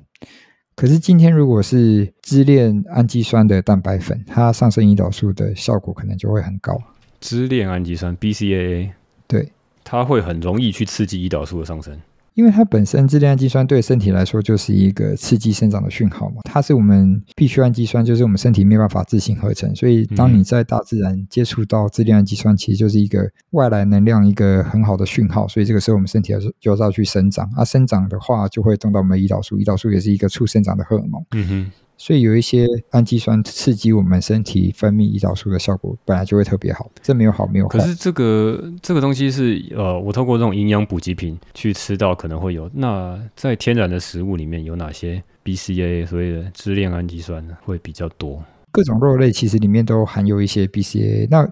[0.76, 6.78] 可是今天如果是支链氨基酸的蛋白粉，它上升胰岛素的效果可能就会很高。
[7.22, 8.92] 支链氨基酸 BCAA，
[9.26, 9.54] 对，
[9.86, 11.98] 它会很容易去刺激胰岛素的上升。
[12.36, 31.26] 因为它本身支链氨基酸对身体来说就是一个刺激生长的讯号嘛，它是我们必需氨基酸，就是我们身体没办法自行合成，所以当你在大自然接触到支链氨基酸，其实就是一个外来能量，一个很好的讯号，所以这个时候我们身体就就要去生长，啊，生长的话就会动到我们胰岛素，胰岛素也是一个促生长的荷尔蒙。
[31.32, 31.72] 嗯哼。
[31.98, 37.70] 所以有一些氨基酸刺激我们身体分泌胰岛素的效果本来就会特别好，这没有好没有好。
[37.70, 42.70] 可是这个这个东西是呃，我透过这种营养补给品去吃到可能会有。
[42.74, 47.58] 那在天然的食物里面有哪些 BCAA 所谓的支链氨基酸呢？
[47.64, 48.43] 会比较多？
[48.72, 51.28] 各种肉类其实里面都含有一些 BCAA。
[51.32, 51.50] 那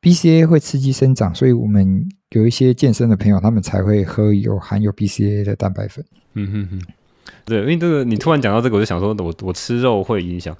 [0.00, 6.04] BCAA 会刺激生长，所以我们有一些健身的朋友，他们才会喝有含有 BCAA 的蛋白粉。
[6.34, 6.82] 嗯哼哼。
[7.44, 10.56] 对，因为这个你突然讲到这个，我就想说我，我我吃肉会影响。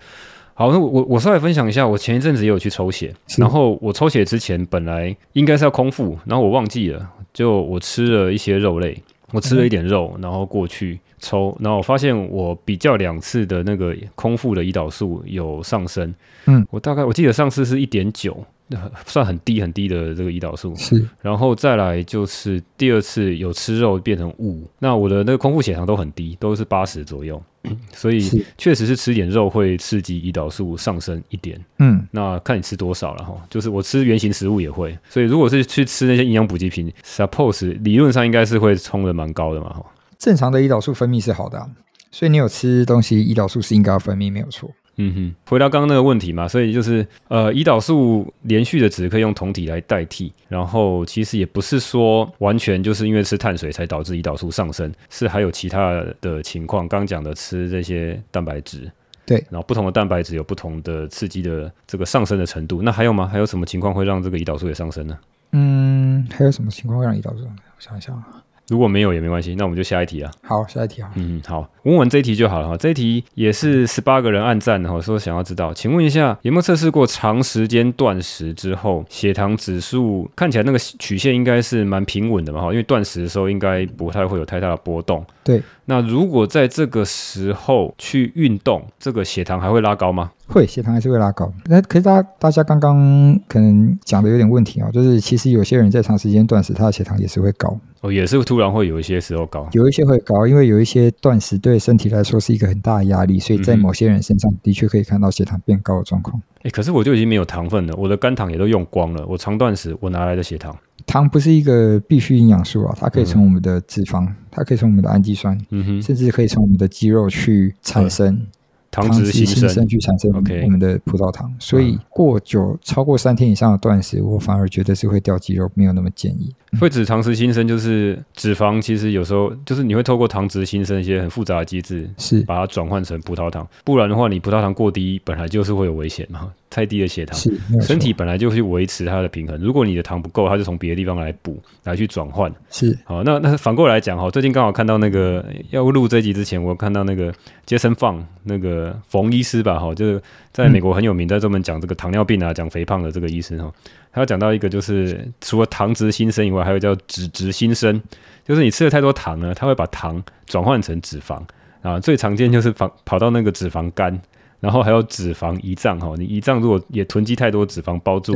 [0.55, 9.03] 好，那我我稍微分享一下，我前一阵子也有去抽血，然后我抽血之前本来应该是要空腹，然后我忘记了，就我吃了一些肉类，
[9.33, 16.15] 我吃了一点肉，然后过去抽，然后我发现我比较两次的那个空腹的胰岛素有上升。
[16.45, 18.45] 嗯，我大概我记得上次是一点九。
[19.05, 27.43] 算很低很低的这个胰岛素，是，然后再来就是第二次有吃肉变成五，那我的那个空腹血糖都很低，都是八十左右，
[27.93, 28.21] 所以
[28.57, 39.85] 确实是吃点肉会刺激胰岛素上升一点，嗯，那看你吃多少了哈，就是我吃原型食物也会，所以如果是去吃那些营养补给品，suppose 理论上应该是会冲的蛮高的嘛哈，
[40.19, 41.69] 正常的胰岛素分泌是好的啊，
[42.13, 44.71] 所以你有吃东西，胰岛素是应该要分泌没有错。
[44.97, 56.87] 嗯哼，回到刚刚那个问题嘛，所以就是呃，胰岛素连续的值可以用酮体来代替，然后其实也不是说完全就是因为吃碳水才导致胰岛素上升，是还有其他的情况。
[56.87, 58.91] 刚讲的吃这些蛋白质，
[59.25, 62.83] 对，然后不同的蛋白质有不同的刺激的这个上升的程度。
[62.83, 63.27] 那还有吗？
[63.27, 65.19] 还有什么情况会让这个胰岛素也上升呢？
[65.53, 67.45] 嗯，还有什么情况会让胰岛素？
[67.45, 68.23] 我想一想。
[68.71, 70.31] 如果没有也没关系，那我们就下一题啊。
[70.43, 71.11] 好，下一题啊。
[71.17, 72.77] 嗯，好，问完这一题就好了哈。
[72.77, 82.71] 这一题也是十八个人按赞，的哈说想要知道，请问一下有没有测试过长时间断食之后血糖指数看起来那个曲线应该是蛮平稳的嘛哈？
[82.71, 85.27] 因为断食的时候应该不太会有太大的波动。
[85.43, 85.61] 对。
[85.91, 90.31] 那如果在这个时候去运动，这个血糖还会拉高吗？
[90.47, 91.53] 会，血糖还是会拉高。
[91.67, 97.77] 那可是大家大家刚刚可能讲的有点问题啊，就是其实有些人在长时间断食，他的血糖也是会高。
[98.03, 106.41] 哦，也是突然会有一些时候高，有一些会高，因为有一些断食对身体来说是一个很大的压力，所以在某些人身上的确可以看到血糖变高的状况。
[106.59, 110.77] 哎、欸，可是我就已经没有糖分了，我的肝糖也都用光了，我长断食我哪来的血糖？
[111.11, 115.59] 糖不是一个必需营养素啊，它可以从我们的脂肪，嗯、它可以从我们的氨基酸，
[116.01, 118.47] 甚至可以从我们的肌肉去产生
[118.93, 119.87] 糖脂新生。
[119.89, 121.53] 去产生我们的葡萄糖。
[121.59, 126.55] 所以过久超过三天以上的断食，我反而觉得是会掉肌肉，没有那么建议。
[126.79, 132.43] 会指糖脂新生就是脂肪，其实有时候就是你会透过糖脂新生一些很复杂的机制，是。
[132.43, 136.53] 把它转换成葡萄糖，不然的话你葡萄糖过低，本来就是会有危险嘛。
[136.71, 137.37] 太低的血糖，
[137.83, 139.61] 身体本来就去维持它的平衡。
[139.61, 142.51] 如果你的糖不够，它就从别的地方来补，来去转换。
[142.71, 147.35] 是好，那那反过来讲哈，最近刚好看到那个要录这一集之前，我看到那个
[147.67, 153.73] 杰森放那个冯医师吧，哈，就是在美国很有名，在专门讲这个糖尿病啊、讲肥胖的这个医生哈，
[154.13, 158.01] 他讲到一个就是除了糖值新生以外，还有叫脂质新生，
[158.45, 161.43] 就是你吃了太多糖呢，它会把糖转换成脂肪
[161.83, 164.17] 啊，最常见就是跑跑到那个脂肪肝。
[164.61, 168.35] 然后还有脂肪胰脏哈，你胰脏如果也囤积太多脂肪包住，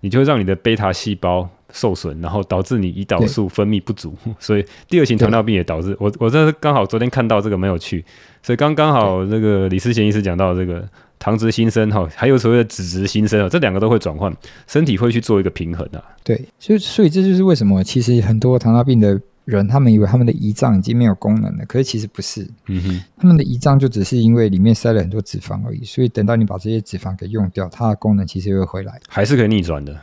[0.00, 8.04] 你就会让你的贝塔细胞受损，然后导致你胰岛素分泌不足， 所以第二型糖尿病也导致我我这是刚好昨天看到这个蛮有趣，
[8.42, 10.86] 所以刚刚好那个李思贤医师讲到这个
[11.18, 14.34] 糖质新生哈，还有所谓的脂质新生啊，这两个都会转换，
[14.66, 16.02] 身体会去做一个平衡啊。
[16.24, 19.20] 对，所以所以这就是为什么其实很多糖尿病的。
[19.50, 22.48] 人他们以为他们的胰脏已经没有功能了，可是其实不是。
[22.66, 30.00] 嗯哼，他们的胰脏就只是因为里面塞了很多脂肪而已，所以等到你把这些脂肪给用掉，它的功能其实会回来，还是可以逆转的，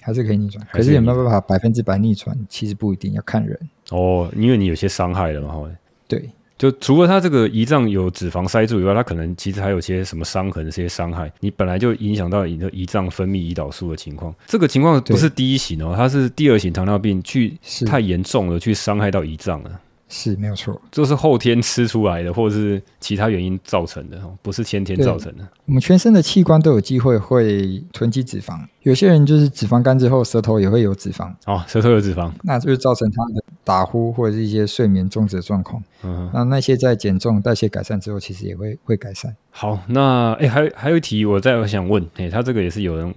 [0.00, 0.66] 还是可以逆转。
[0.72, 2.36] 可是有没有办法百分之百逆转？
[2.48, 3.58] 其实不一定，要看人。
[3.90, 5.70] 哦，因为你有些伤害了嘛，
[6.08, 6.30] 对。
[6.56, 14.34] 就除了他这个胰脏有脂肪塞住以外，他可能其实还有些什么伤痕、这些伤害，你本来就影响到你的胰脏分泌胰岛素的情况。
[14.46, 19.80] 这个情况不是第一型哦，它是第二型糖尿病去太严重了，去伤害到胰脏了。
[20.08, 25.46] 是没有错，这是后天吃出来的，或者是其他原因造成的，不是先天造成的。
[25.66, 31.32] 我们全身的器官都有机会会囤积脂肪，有些人就是脂肪肝之后，舌头也会有脂肪。
[31.46, 35.82] 哦，舌头有脂肪，那就是造成他的打呼或者是一些睡眠中止的状况。
[36.02, 39.34] 嗯，那那些在减重、代谢改善之后，其实也会会改善。
[39.50, 43.14] 好，那哎，还还有一题，我再想问，哎，他这个也是有人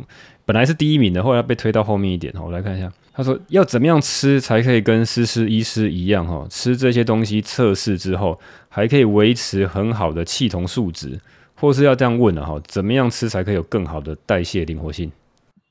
[0.47, 2.89] 本来是第一名的，后来被推到后面一点，我来看一下。
[3.11, 6.47] 他说：“要怎么样吃才可以跟思思医师一样哈？
[6.49, 8.39] 吃这些东西测试之后，
[8.69, 11.19] 还可以维持很好的气酮数值，
[11.55, 12.61] 或是要这样问了哈？
[12.65, 15.11] 怎么样吃才可以有更好的代谢灵活性？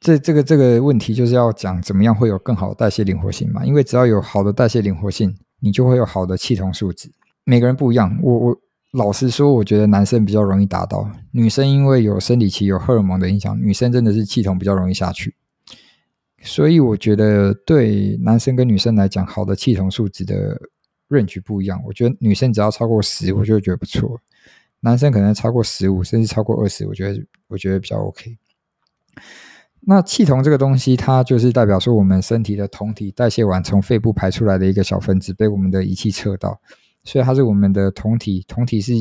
[0.00, 3.64] 这这个这个问题就是要讲怎么样会有更好的代谢灵活性嘛？
[3.64, 7.08] 因为只要有好的代谢灵活性，你就会有好的气酮数值。
[7.44, 8.58] 每个人不一样，我我
[8.92, 15.34] 老实说，我觉得男生比较容易达到，女生因为有生理期有荷尔蒙的影响，女生真的是气筒比较容易下去。”
[16.42, 20.56] 所以我觉得对男生跟女生来讲，好的气筒数值的
[21.08, 21.82] range 不一样。
[21.84, 24.16] 我觉得女生只要超过十，我就觉得不错；
[24.80, 28.38] 男生可能超过十五，甚至超过二十，我觉得我觉得比较 OK。
[29.80, 36.60] 那气筒这个东西，它就是代表说我们身体的酮体代谢完从肺部排出来的一个小分子，被我们的仪器测到，
[37.06, 38.44] 所以它是我们的酮体。
[38.48, 38.92] 酮体是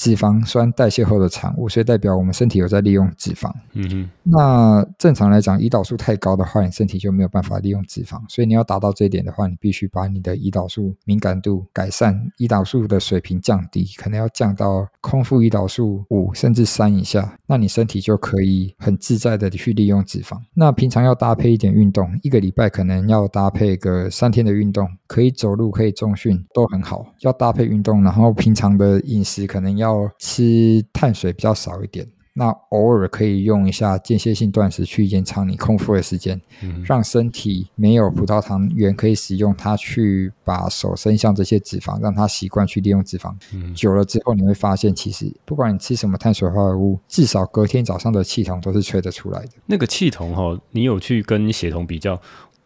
[0.00, 3.52] 脂肪酸代谢后的产物，所以代表我们身体有在利用脂肪。
[3.74, 20.38] 嗯哼，那正常来讲，胰岛素太高的话，你身体就没有办法利用脂肪，所以你要达到这一点的话，你必须把你的胰岛素敏感度改善，胰岛素的水平降低，可能要降到空腹胰岛素五甚至三以下，那你身体就可以很自在的去利用脂肪。
[20.54, 27.04] 那平常要搭配一点运动，一个礼拜可能要搭配个三天的运动，可以走路，可以重训，都很好。
[27.20, 32.06] 要搭配运动，然后平常的饮食可能要吃碳水比较少一点。
[32.32, 43.34] 那偶尔可以用一下间歇性断食去延长你空腹的时间，嗯、让身体没有葡萄糖原可以使用它去把手伸向这些脂肪，让它习惯去利用脂肪。
[43.52, 49.50] 嗯、久了之后你会发现，其实不管你吃什么碳水化合物，至少隔天早上的气筒都是吹得出来的。
[49.66, 52.18] 那个气筒哈，你有去跟血酮比较？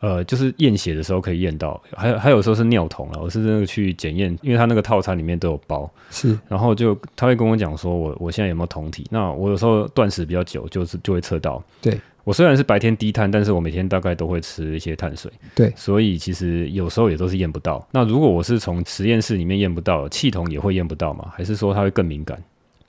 [0.04, 3.18] 呃，就是验血的时候可以验到，还有还有时候是尿酮了。
[3.22, 6.38] 我是那个去检验，因为他那个套餐里面都有包，是。
[6.46, 9.06] 然后就他会跟我讲说我，我我现在有没有酮体？
[9.08, 11.62] 那我有时候断食比较久，就是就会测到。
[11.80, 15.32] 对，我虽然是白天低碳，但是我每天大概都会吃一些碳水。
[15.54, 17.88] 对，所以其实有时候也都是验不到。
[17.90, 21.32] 那如果我是从实验室里面验不到，气酮也会验不到吗？
[21.32, 22.38] 还是说它会更敏感？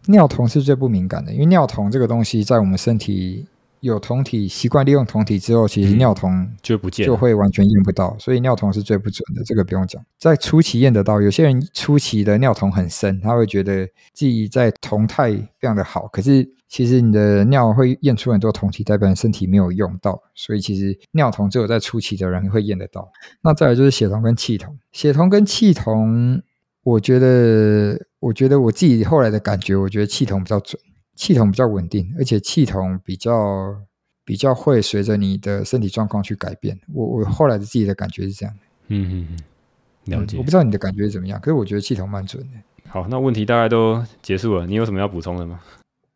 [0.07, 3.45] 尿酮是最不敏感的，因为尿酮这个东西在我们身体。
[3.85, 10.03] 有酮体习惯利用酮体之后，其实尿酮、嗯、就不见，就会完全验不到，所以尿酮是最不准的，这个不用讲。
[10.17, 23.07] 在初期验得到，有些人初期的尿酮很深，他会觉得自己在酮态非常的好，可是其实你的尿会验出很多酮体，代表你身体没有用到，所以其实尿酮只有在初期的人会验得到。
[23.41, 26.41] 那再来就是血酮跟气酮，血酮跟气酮，
[26.83, 30.81] 我觉得，我觉得我自己后来的感觉，我觉得气酮比较准。
[31.15, 33.75] 气酮比较稳定，而且气酮比较
[34.23, 36.77] 比较会随着你的身体状况去改变。
[36.93, 38.55] 我我后来的自己的感觉是这样。
[38.87, 40.39] 嗯嗯嗯，了解、嗯。
[40.39, 42.49] 我不知道你的感觉是怎么样，可是我觉得系统蛮准的。
[42.87, 45.59] 好，那问题大概都结束了，你有什么要补充的吗？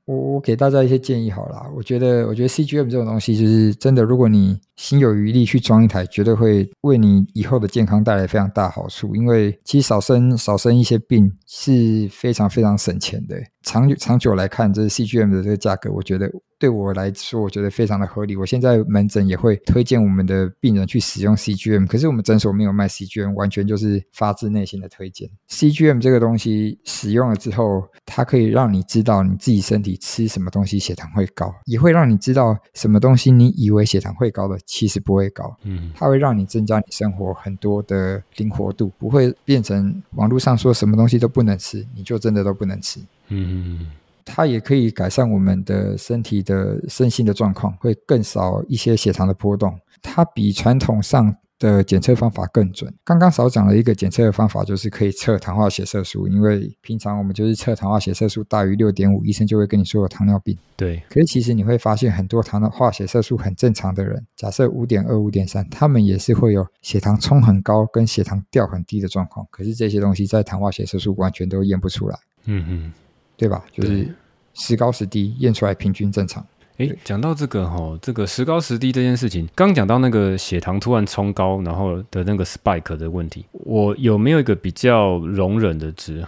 [0.06, 9.16] 我我给大家一些建议好了，我觉得我觉得 CGM 这种东西就是真的，如果你心有余力去装一台，绝对会为你以后的健康带来非常大好处。
[9.16, 13.36] 因为其实少生少生一些病是非常非常省钱的。
[13.64, 18.36] 长久长久来看，这是 CGM 的这个价格，我觉得对我来说，我觉得非常的合理。
[18.36, 25.30] 我现在门诊也会推荐我们的病人去使用 CGM，可是我们诊所没有卖 CGM，完全就是发自内心的推荐。
[25.50, 35.54] CGM 这个东西使用了之后，它可以让你知道你自己身体吃什么东西血糖会高，也会让你知道什么东西你以为血糖会高的，其实不会高。
[35.64, 43.00] 嗯，它会让你增加你生活很多的灵活度，不会变成网络上说什么东西都不能吃，你就真的都不能吃。
[43.30, 43.92] 嗯，
[44.26, 49.80] 它也可以改善我们的身体的身心的状况，会更少一些血糖的波动。
[50.02, 52.91] 它比传统上的检测方法更准。
[53.03, 56.28] 刚刚少讲了一个检测的方法，就是可以测糖化血色素。
[56.28, 60.57] 因为平常我们就是测糖化血色素大于六点五，医生就会跟你说有糖尿病。
[60.76, 61.03] 对。
[61.10, 69.45] 可是其实你会发现，很多糖化血色素很正常的人，假设五点二、五点三，他们也是会有血糖冲很高跟血糖掉很低的状况。
[69.51, 72.18] 可是这些东西在糖化血色素完全都验不出来。
[72.45, 72.93] 嗯嗯。
[73.36, 73.64] 对吧？
[73.72, 74.14] 就是
[74.53, 76.45] 时高时低，验出来平均正常。
[76.80, 86.26] 诶，讲到这个哈，这个时高时低这件事情，刚讲到那个血糖突然冲高，然后的那个 spike 的问题，我有没有一个比较容忍的值？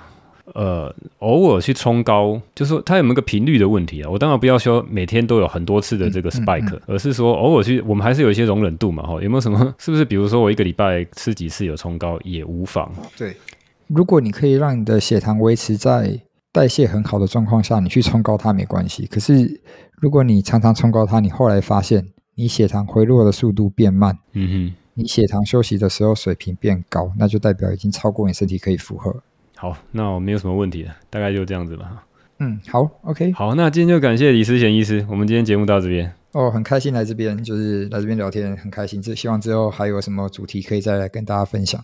[0.53, 4.09] 呃，偶尔去冲高，就是说它有没有个频率的问题啊？
[4.09, 9.03] 我当然不要说每天都有很多次的这个 spike，嗯嗯嗯，而是说偶尔去，我们还是有一些容忍度嘛。
[9.03, 9.73] 哈，有没有什么？
[9.77, 12.91] 是不是比如说我一个礼拜吃几次有冲高也无妨？
[13.17, 13.33] 对，
[13.87, 16.19] 如果你可以让你的血糖维持在
[16.51, 19.05] 代谢很好的状况下，你去冲高它没关系。
[19.05, 19.61] 可是，
[20.01, 29.15] 如果你常常冲高它，你后来发现你血糖回落的速度变慢，嗯哼，你血糖休息的时候水平变高，那就代表已经超过你身体可以负荷。
[29.55, 32.03] 好，那我没有什么问题了，大概就这样子吧。
[32.39, 36.11] 嗯，好，OK，好，那今天就感谢李思贤医师，我们今天节目到这边。
[36.31, 38.99] 哦，很开心来这边，就是来这边聊天，很开心。
[38.99, 41.79] 这希望之后还有什么主题可以再来跟大家分享。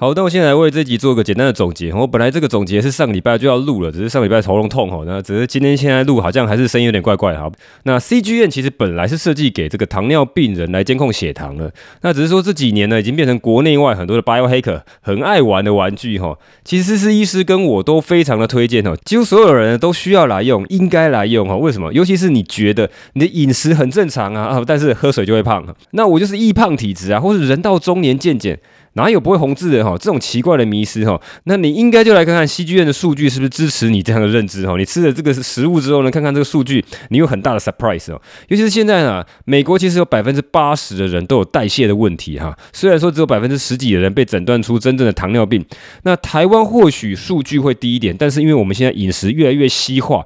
[0.00, 1.92] 好，那我现在来为这集做个简单的总结。
[1.92, 7.36] 我本来这个总结是上礼拜就要录了，只是上礼拜喉咙痛吼，那只是今天现在录，好像还是声音有点怪怪。
[7.36, 11.70] 好，那 CGM 其实本来是设计给这个糖尿病人来监控血糖的，
[12.00, 16.34] 那只是说这几年呢，已经变成国内外很多的 biohacker 很爱玩的玩具哈。
[16.64, 21.54] 其实是医师跟我都非常的推荐哈，几乎所有人都需要来用，应该来用哈。
[21.54, 21.92] 为什么？
[21.92, 28.58] 尤其是你觉得你的饮食很正常啊，但是喝水就会胖，那我就是易胖体质啊，或是人到中年渐渐。
[28.94, 29.96] 哪有不会红字的哈？
[29.98, 34.76] 这种奇怪的迷思哈，那你应该就来看看 CGM 的数据是不是支持你这样的认知哈？
[34.76, 38.20] 你吃了这个食物之后呢，看看这个数据，你有很大的 surprise 哦。
[38.48, 42.56] 尤其是现在呢，美国其实有百分之八十的人都有代谢的问题哈。
[42.72, 45.64] 虽然说只有百分之十几的人被诊断出真正的糖尿病，
[46.02, 50.24] 那台湾或许数据会低一点，但是因为我们现在饮食越来越西化。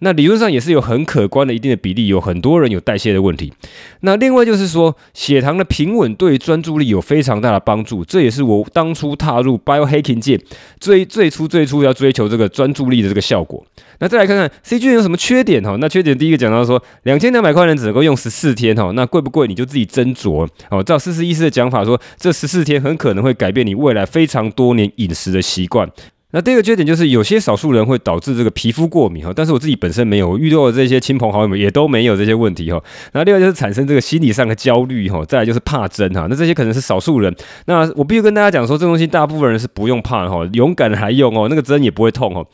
[0.00, 3.52] 那理论上也是有很可观的一定的比例，有很多人有代谢的问题。
[4.00, 10.38] 那另外就是说，血糖的平稳对专注力有非常大的帮助，这也是我当初踏入 biohacking 界
[10.78, 13.64] 最最初最初要追求这个专注力的这个效果。
[13.98, 15.76] 那再来看看 C G 有什么缺点哈？
[15.80, 20.82] 那缺点第一个讲到说，两千两百块人只能够用十四天哈，那贵不贵你就自己斟酌哦。
[20.82, 25.90] 照思思医师的讲法说，这十四天很可能会改变你未来非常多年饮食的习惯。
[26.36, 32.78] 那第二个缺点就是有些少数人会导致这个皮肤过敏哈，但是我自己本身没有，我遇到的这些亲朋好友们也都没有这些问题哈。
[33.14, 37.34] 那另外就是产生这个心理上的焦虑哈，再来就是怕针哈，那这些可能是少数人。
[37.64, 42.46] 那我必须跟大家讲说，这东西大部分人是不用怕哈，勇敢的来用哦，那个针也不会痛哦。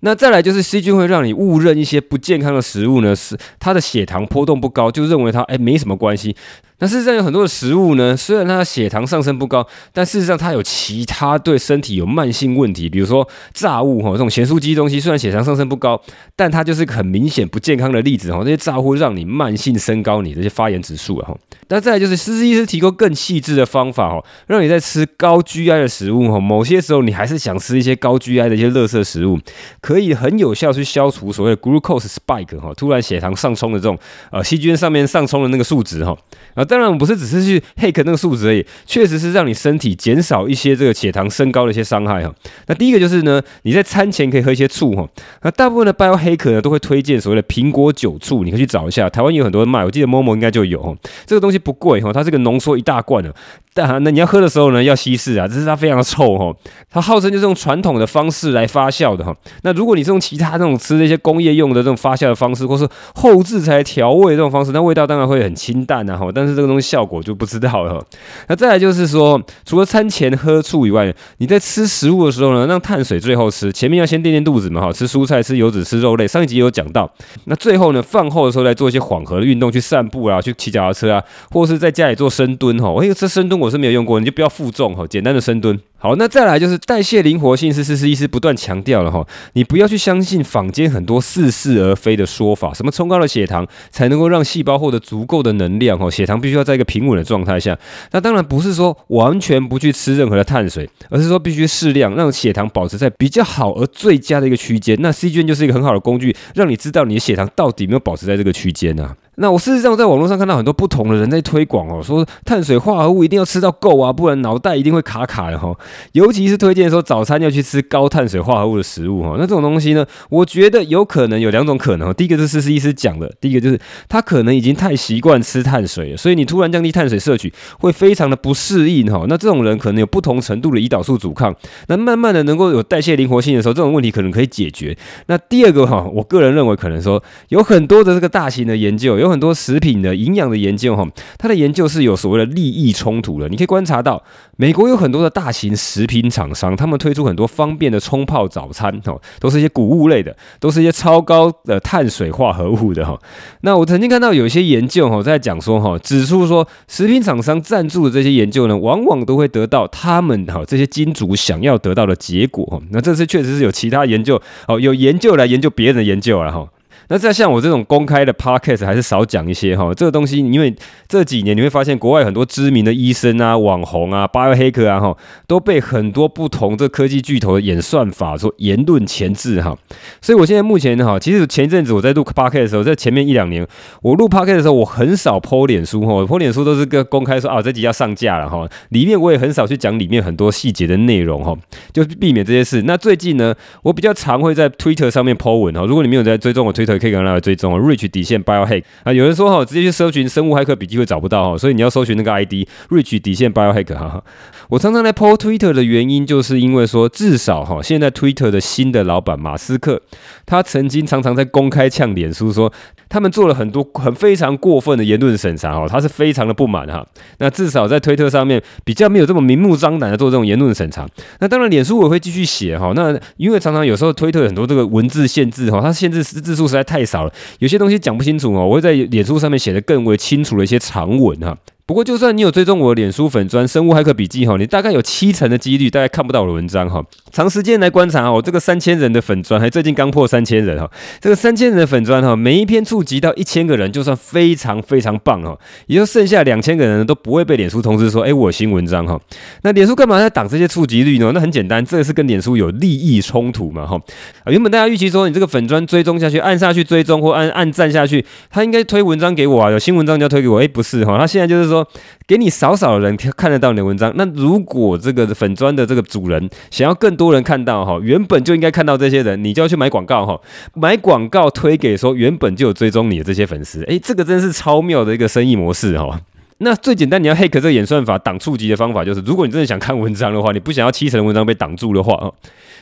[0.00, 6.36] 那再来就是 C 菌会让你误认一些不健康的食物呢，是它的血糖波动不高，就认为它哎没什么关系。
[6.80, 16.00] 那事实上有很多的食物呢，虽然它的血糖上升不高，但事实上它有其他对身体有慢性问题，比如说炸物哈，这种咸酥鸡东西，虽然血糖上升不高，
[16.34, 18.40] 但它就是很明显不健康的例子哈。
[18.42, 21.36] 这些炸物让你慢性升高你这些发炎指数了哈。
[21.68, 29.38] 那再来就是思思医师提供更细致的方法哈，让你在吃高 GI 的食物哈，某些时候你还是想吃一些高 GI 的一些垃圾食物，
[29.80, 33.96] 可以很有效去消除所谓 glucose spike 哈，突然血糖上冲的这种
[34.30, 36.16] 呃细菌上面上冲的那个数值哈。
[36.54, 42.34] 啊，当然不是只是去 hack 那个数值而已，确实是让你身体减少一些这个血糖升高的一些伤害哈。
[42.66, 45.08] 那第一个就是呢，你在餐前可以喝一些醋哈。
[45.42, 50.92] 那大部分的 bio hack 呢都会推荐所谓的苹果酒醋，你可以去找一下，台湾有很多人卖，我记得 Momo 应该就有哈。
[51.24, 53.32] 这个东西不贵哈，它这个浓缩一大罐的。
[53.74, 56.54] 但那你要喝的时候呢，要稀释啊，只是它非常的臭哈。
[56.88, 59.34] 它号称就是用传统的方式来发酵的哈。
[59.62, 66.30] 那如果你是用其他那种吃那些工业用的这种发酵的方式，或是后制才调味这种方式，那味道当然会很清淡啊哈。
[66.32, 68.00] 但是这个东西效果就不知道了。
[68.46, 76.28] 那再来就是说，除了餐前喝醋以外，你在吃食物的时候呢，让碳水最后吃，前面要先垫垫肚子嘛哈，吃蔬菜、吃油脂、吃肉类。
[76.28, 77.10] 上一集有讲到。
[77.46, 81.20] 那最后呢，饭后的时候来做一些缓和的运动，去散步啊，去骑脚踏车啊，
[81.50, 82.94] 或是在家里做深蹲哈。
[83.02, 85.78] 哎，这深蹲我是没有用过，你就不要负重哈，简单的深蹲。
[85.96, 97.78] 好，那再来就是代谢灵活性，是思思医师不断强调了哈，你不要去相信坊间很多似是而非的说法，什么冲高了血糖才能够让细胞获得足够的能量哈，血糖必须要在一个平稳的状态下。
[98.12, 104.94] 那当然不是说完全不去吃任何的碳水，而是说必须适量，让血糖保持在比较好而最佳的一个区间。
[105.00, 109.16] 那 CGM 就是一个很好的工具，让你知道你的血糖到底有没有保持在这个区间啊。
[109.36, 115.76] 那我事实上在网络上看到很多不同的人在推广哦，说碳水化合物一定要吃到够啊，不然脑袋一定会卡卡的哈。
[116.12, 119.34] 尤其是推荐说早餐要去吃高碳水化合物的食物哈。
[119.36, 122.14] 那这种东西呢，我觉得有可能有两种可能。
[122.14, 129.24] 第一个是思思医师讲的，第一个就是他可能已经太习惯吃碳水了，所以你突然降低碳水摄取会非常的不适应哈。
[129.28, 131.52] 那这种人可能有不同程度的胰岛素阻抗，
[131.88, 134.96] 那慢慢的能够有代谢灵活性的时候，这种问题可能可以解决。
[135.26, 139.23] 那第二个哈，我个人认为可能说有很多的这个大型的研究。
[139.24, 141.06] 有很多食品的营养的研究，哈，
[141.38, 143.48] 它的研究是有所谓的利益冲突的。
[143.48, 144.22] 你可以观察到，
[144.56, 153.18] 美国有很多的大型食品厂商，他们推出很多方便的冲泡早餐，哈，都是一些谷物类的，都是一些超高的碳水化合物的，哈。
[153.62, 162.80] 那我曾经看到有一些研究，哈，在讲说，哈，指出说，食品厂商赞助的这些研究呢，往往都会得到他们哈这些金主想要得到的结果，哈。
[162.90, 166.68] 那这次确实是有其他研究，哦，有研究来研究别人的研究了，哈。
[167.08, 170.74] 那在像我这种公开的 podcast 还是少讲一些哈，这个东西，因为
[171.06, 179.76] 这几年你会发现国外很多知名的医生啊、网红啊、biohacker 啊哈，都被很多不同的科技巨头的演算法所言论钳制哈，
[180.22, 183.66] 所以我现在目前哈，其实前一阵子我在录 podcast 的时候，在前面一两年
[184.00, 191.54] 我录 podcast 的时候，我很少 po 脸书哈，po 脸书都是个公开说啊这集要上架了哈，里面我也很少去讲里面很多细节的内容哈，
[191.92, 192.82] 就避免这些事。
[192.86, 196.93] 那最近呢，我比较常会在 Twitter 上面 po 文哈，如果你没有在追踪我 Twitter。
[196.98, 204.22] 可以跟他来追踪哦，Rich 底线 Biohack 啊，有人说哈，直接去搜寻生物骇客笔记会找不到哈，所以你要搜寻那个 ID Rich 底线 Biohack 哈。
[204.68, 210.00] 我常常来 po Twitter 的原因，就是因为说，至少哈，现在 Twitter 的新的老板马斯克，
[210.46, 212.72] 他曾经常常在公开呛脸书说，
[213.08, 217.06] 他们做了很多很非常过分的言论审查哈，他是非常的不满哈。
[217.38, 221.06] 那至少在推特上面比较没有这么明目张胆的做这种言论审查。
[221.40, 222.92] 那当然，脸书我会继续写哈。
[222.94, 228.66] 那因为常常有时候推特很多这个文字限制哈，它限制字数实在太少了，有些东西讲不清楚哦。
[228.66, 231.56] 我会在脸书上面写的更为清楚的一些长文哈。
[231.86, 237.04] 不过，就算你有追踪我脸书粉砖生物骇客笔记哈，你大概有七成的几率大概看不到我的文章哈。
[237.30, 240.90] 长时间来观察哦，这个三千人的粉砖还最近刚破三千人哈。
[241.20, 245.54] 这个三千人的粉砖哈，每一篇触及到一千个人，就算非常非常棒哈。
[245.86, 249.20] 也就剩下两千个人都不会被脸书通知说，哎，我有新文章哈。
[249.60, 251.32] 那脸书干嘛在挡这些触及率呢？
[251.34, 254.00] 那很简单，这个是跟脸书有利益冲突嘛哈。
[254.44, 260.58] 啊，原本大家预期说你这个粉砖追踪下去，按下去追踪或按按赞下去，他应该推文章给我啊，有新文章就要推给我。
[260.60, 261.73] 哎，不是哈，他现在就是说。
[261.74, 261.88] 说
[262.26, 270.40] 给你少少的人看得到你的文章，那如果这个粉砖的这个主人想要更多人看到哈，原本就应该看到这些人，你就要去买广告哈，
[270.74, 276.20] 买广告推给说原本就有追踪你的这些粉丝，诶，这个真是超妙的一个生意模式哈。
[276.58, 282.32] 那最简单，你要 hack 这个演算法挡触及的方法，就是如果你真的想看文章的话，你不想要七成的文章被挡住的话哦，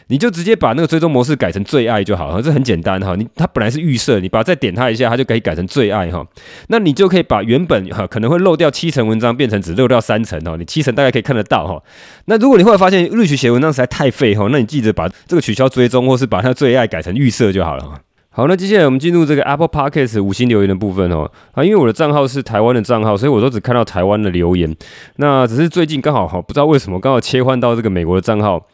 [0.09, 3.15] 你就直接把那个追踪模式改成最爱就好了，这很简单哈。
[3.17, 6.27] 你它本来是预设，你把它再点它一下，它就可以改成最爱哈。
[6.69, 11.83] 那你就可以把原本哈可能会漏掉七成文章变成只漏掉三成哈，你七成大概可以看得到哈。
[12.27, 18.01] 那如果你后来发现 Rich 写文章实在太废哈，那你记得把这个取消追踪，或是把它最爱改成预设就好了。
[18.35, 21.31] 好，那接下来我们进入这个 Apple Podcast 五星留言的部分哦。
[21.53, 24.75] 啊，因为我的账号是台湾的账号，所以我都只看到台湾的留言。
[25.17, 28.67] 那只是最近刚好哈，不知道为什么刚好切换到这个美国的账号。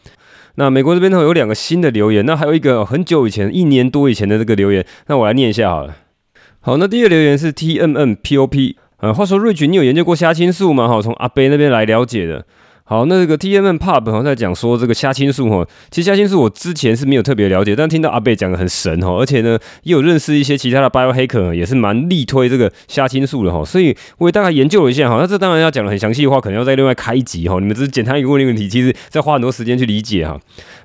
[0.59, 5.97] 那美国这边呢有两个新的留言，那还有一个很久以前，一年多以前的这个留言，那我来念一下好了。
[6.59, 8.77] 好，那第一个留言是 T M M P O P。
[8.97, 10.89] 呃，话说瑞群你有研究过虾青素吗？
[10.89, 12.45] 哈，从阿贝那边来了解的。
[12.91, 30.41] 好，那这个 T M N Pub 好像在讲说这个虾青素哈，其实虾青素我之前是没有特别了解，但听到阿贝讲的很神哈，而且呢也有认识一些其他的 bio hacker 也是蛮力推这个虾青素的哈，所以我也大概研究了一下哈，那这当然要讲的很详细的话，可能要再另外开一集哈，你们只是简单一个问问题，其实再花很多时间去理解哈。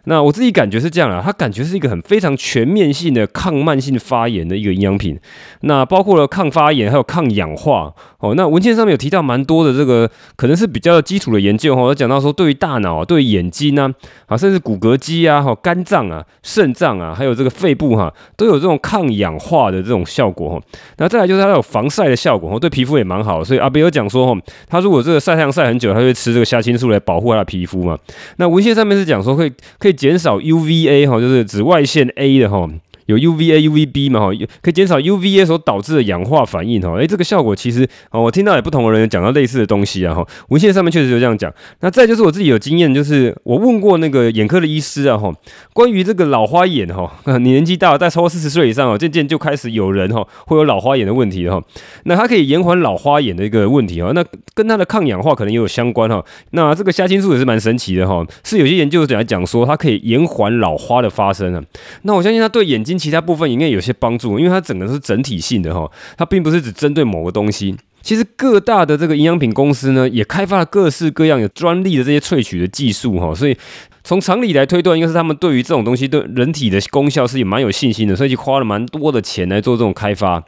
[0.06, 5.18] 那我自己感觉是这样啊，它感觉是一个很非常全面性的抗慢性发炎的一个营养品，
[5.62, 8.34] 那包括了抗发炎还有抗氧化哦。
[8.36, 13.90] 那文献上面有提到蛮多的这个可能是比较基础的研究哈，讲到说对于大脑、对于眼睛呢
[14.26, 20.62] 啊，甚至骨骼肌啊、哈肝脏啊、肾脏啊，还有这个肺部哈，都有这种抗氧化的这种效果哈。
[20.98, 27.98] 那再来就是它有防晒的效果哈，对皮肤也蛮好，所以阿比有讲说哈，他如果这个晒太阳晒很久，他会吃这个虾青素来保护他的皮肤嘛。
[28.36, 29.93] 那文献上面是讲说可以可以。
[29.94, 32.70] 减少 UVA 哈，就是紫外线 A 的哈。
[33.08, 34.28] 有 UVA、UVB 嘛哈，
[34.62, 36.94] 可以减少 UVA 所导致的氧化反应哈。
[36.94, 40.26] 诶，这个效果其实哦，我听到有不同的人讲到类似的东西啊哈。
[40.50, 41.54] 文献上面确实就这样讲。
[41.82, 45.34] 那再就是我自己有经验，就是我问过那个眼科的医师啊哈，
[45.74, 51.62] 关于这个老花眼哈， 你年纪大了，在超过四十岁以上哦，渐渐就开始有人哈会有老花眼的问题哈。
[52.06, 54.12] 那它可以延缓老花眼的一个问题哈。
[54.16, 54.24] 那
[54.54, 56.24] 跟它的抗氧化可能也有相关哈。
[56.52, 61.62] 那这个虾青素也是蛮神奇的哈，是有些研究者来讲说它可以延缓老花的发生啊。
[62.04, 62.93] 那我相信它对眼睛。
[62.98, 67.76] 其他部分应该有些帮助，因为它整个是整体性的哈，它并不是只针对某个东西。
[68.02, 73.58] 其实各大的这个营养品公司呢，也开发了各式各样有专利的这些萃取的技术哈，所以
[74.04, 80.44] 从常理来推断，应该是他们对于这种东西对人体的功效是也蛮有信心的，所以就花了蛮多的钱来做这种开发。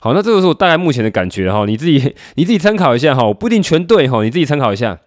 [0.00, 4.98] 好，那这个是我大概目前的感觉哈，你自己你自己参考一下哈，我不一定全对哈，你自己参考一下。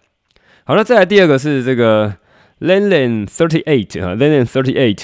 [0.64, 2.14] 好，那再来第二个是这个
[2.60, 5.02] Lenlen Thirty Eight 啊，Lenlen Thirty Eight。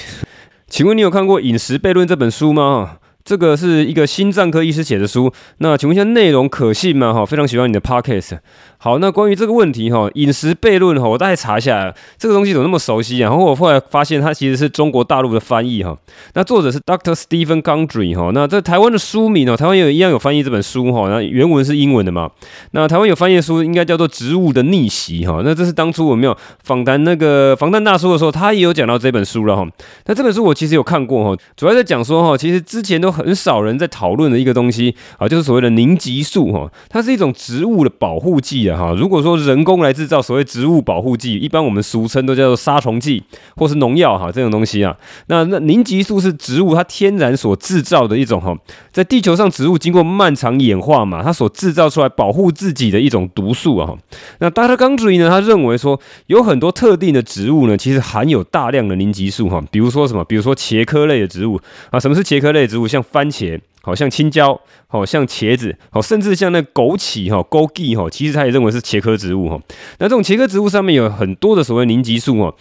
[0.69, 2.97] 请问你有看过《饮食悖论》这本书吗？
[3.23, 5.31] 这个是一个心脏科医师写的书。
[5.59, 7.13] 那请问一下，内容可信吗？
[7.13, 8.39] 哈，非常喜欢你的 Podcast。
[8.79, 13.27] 好，那关于这个问题哈，饮食悖论哈，我大概查一下这个东西怎么那么熟悉啊？
[13.27, 15.97] 然后我后来发现它其实是中国大陆的翻译哈。
[16.35, 18.29] 那作者是 Doctor Stephen Gundry 哈。
[18.35, 21.09] 那这台湾的书名哦，台湾也一样有翻译这本书哈。
[21.09, 22.29] 那原文是英文的嘛？
[22.71, 25.41] 那台湾有翻译的书应该叫做《植物的逆袭》哈。
[25.43, 29.67] 那这是当初我没有访谈那个防弹大叔的时候，他也有讲到这本书了哈。
[30.05, 36.71] 那这本书我其实有看过哈，主要在讲说哈，其实之前都很少人在讨论的一个东西啊，就是所谓的凝集素哈。
[36.89, 38.66] 它是一种植物的保护剂。
[38.75, 43.21] 哈，如果说人工来制造所谓植物保护剂，一般我们俗称都叫做杀虫剂
[43.55, 44.95] 或是农药哈，这种东西啊，
[45.27, 48.57] 那那凝集素是植物它天然所制造的一种哈，
[48.91, 53.93] 在地球上植物经过漫长演化嘛，它所制造出来保护自己的一种毒素啊。
[54.39, 54.75] 那 Dr.
[54.75, 61.59] Gundry 呢，他认为说有很多特定的植物呢，其实含有大量的凝集素哈，比如说什么，比如说茄科类的植物
[61.91, 62.87] 啊，什么是茄科类植物？
[62.87, 63.59] 像番茄。
[63.87, 69.57] 好像青椒，好像茄子，好，甚至像那枸杞哈，枸杞哈，其实他也认为是茄科植物哈。
[69.99, 72.53] 那这种茄科植物上面有很多的所谓凝集素哈。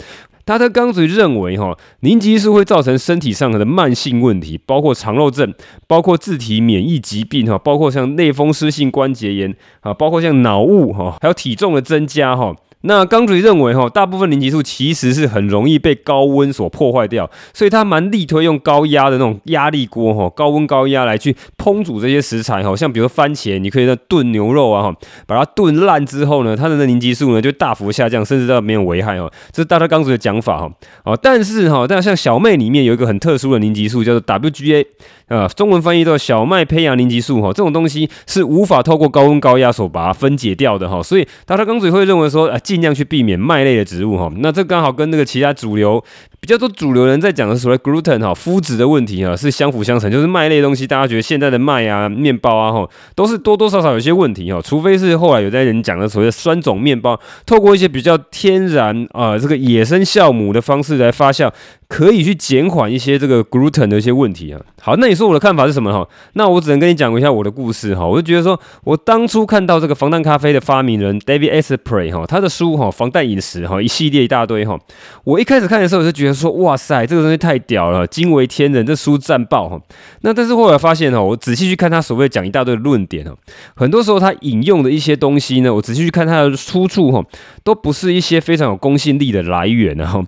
[0.44, 5.52] 他的刚才认为哈，凝集素会造成身体上的慢性问题，包括肠漏症，
[5.88, 12.54] 包括自体免疫疾病哈，包括像类风湿性关节炎啊，包括像脑雾哈，还有体重的增加哈。
[12.82, 24.96] 那刚嘴认为哈，大部分凝集素其实是很容易被高温所破坏掉，所以他蛮力推用高压的那种压力锅哈，高温高压来去烹煮这些食材哈，像比如说番茄，你可以在炖牛肉啊哈，
[25.26, 29.28] 把它炖烂之后呢，它的那凝集素呢就大幅下降，甚至到没有危害哦。
[29.50, 30.70] 这是大家刚嘴的讲法哈，
[31.04, 34.86] 哦，但是哈，但像小妹里面有一个很特殊的凝集素，叫做 WGA。
[35.28, 46.02] 啊，中文翻译到小麦胚芽凝集素哈，这种东西是无法透过高温高压所把它分解掉的哈，所以大家刚才会认为说，啊，尽量去避免麦类的植物哈，那这刚好跟那个其他主流。
[46.38, 61.50] 比较多主流人在讲的所谓 gluten 哈，麸质的问题啊，是相辅相成，就是麦类东西，大家觉得现在的麦啊、面包啊哈，都是多多少少有些问题哈，除非是后来有在人讲的所谓的酸种面包，透过一些比较天然啊、这个野生酵母的方式来发酵，
[61.88, 64.60] 可以去减缓一些这个 gluten 的一些问题啊。
[64.82, 66.08] 好，那你说我的看法是什么哈？
[66.34, 68.06] 那我只能跟你讲一下我的故事哈。
[68.06, 74.78] 我就觉得说，我当初看到这个防弹咖啡的发明人 David Asprey 哈，他的书哈，防弹饮食哈，一系列一大堆哈，
[75.24, 79.80] 我一开始看的时候我就觉得说，哇塞，这个东西太屌了，惊为天人，这书战爆哈。
[80.22, 83.32] 那但是后来发现哈，我仔细去看他所谓讲一大堆的论点哈，
[83.74, 87.24] 很多时候他引用的一些东西呢，我仔细去看他的出处哈，
[87.64, 90.22] 都不是一些非常有公信力的来源哈。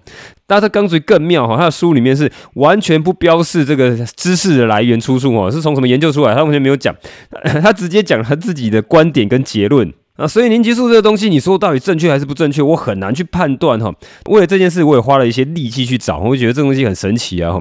[0.48, 6.34] 但是刚才更妙哈，他的书里面是完全不标示这个知识的来源出处哦，是从什么研究出来？
[6.34, 6.94] 他完全没有讲，
[7.62, 10.26] 他直接讲他自己的观点跟结论啊。
[10.26, 13.94] 所以凝集素这个东西，你说到底正确还是不正确，我很难去判断哈。
[14.30, 17.54] 为了这件事，我也花了一些力气去找，我觉得这东西很神奇啊。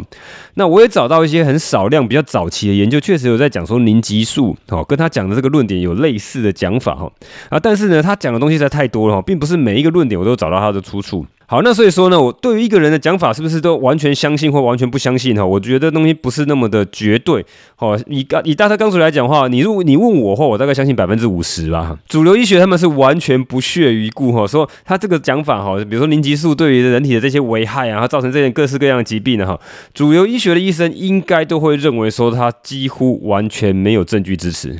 [0.53, 7.11] 那我也找到一些很少量、比较早期的研究，确实有在讲说凝集素哦，跟他讲的这个论点有类似的讲法哈
[7.49, 7.59] 啊。
[7.59, 11.25] 但是呢，他讲的东西实在太多了哈，并不是每一个论点我都找到他的出处。
[11.49, 15.45] 好，那所以说呢，我对于一个人的讲法是不是都完全相信或完全不相信哈？
[15.45, 17.45] 我觉得东西不是那么的绝对。
[17.77, 21.97] 好，以刚以大特刚才来讲的话，你如果你问我的话，我大概相信百分之五十吧。
[22.09, 29.57] 主流医学他们是完全不屑一顾哈，说他这个讲法哈，比如说凝集素对于人体的这些危害啊，造成这些各式各样的疾病的哈，
[29.93, 34.77] 主流医学的医生应该都会认为说他几乎完全没有证据支持。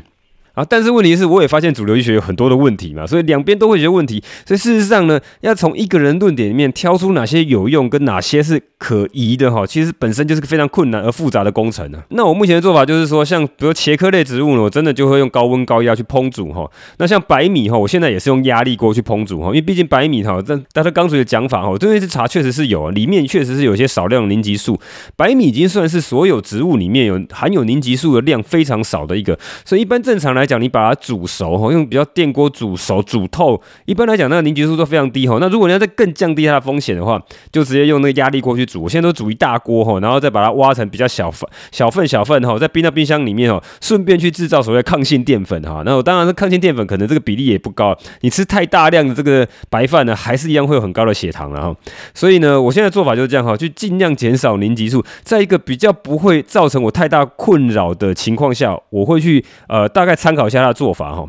[0.58, 4.24] 啊，但是问题是，我也发现主流医学有很多的问题嘛，所以两边都会有些问题。
[4.44, 12.02] 所以事实上呢，要从一个人论点里面挑出哪些有用，跟哪些是可疑的哈，其实本身就是个非常困难而复杂的工程呢。
[12.10, 16.68] 那我目前的做法就是说，像比如茄科类植物呢，我真的就会用高温高压去烹煮哈。
[16.98, 24.80] 那像白米哈，我现在也是用压力锅去烹煮哈，因为毕竟白米哈，但但是刚才的讲法哈，我这边是查确实是有，里面确实是有些少量凝集素。
[25.16, 35.38] 白米已经算是所有植物里面有含有凝集素的量非常少的一个，所以一般正常来讲，你把它煮熟哈，用比较电锅煮熟煮透，一般来讲那个凝集素都非常低哈。
[35.40, 37.22] 那如果你要再更降低它的风险的话，
[37.52, 38.84] 就直接用那个压力锅去煮。
[38.84, 45.84] 我现在都煮一大锅哈，然后再把它挖成比较小份、小份、小份哈，再冰到冰箱里面哦，顺便去制造所谓抗性淀粉哈。
[45.86, 47.98] 那我当然是抗性淀粉，可能这个比例也不高。
[48.22, 51.76] 你吃太大量的这个白饭呢，还是一样会有很高的血糖哈。
[52.14, 61.28] 所以呢，我现在做法就是这样哈，去尽量减少凝集素，在一个比较不会造成我太大困扰的情况下，我会去呃大概参考一下它的做法哈。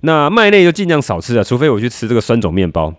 [0.00, 2.92] 那麦类就尽量少吃啊，除非我去吃这个酸种面包。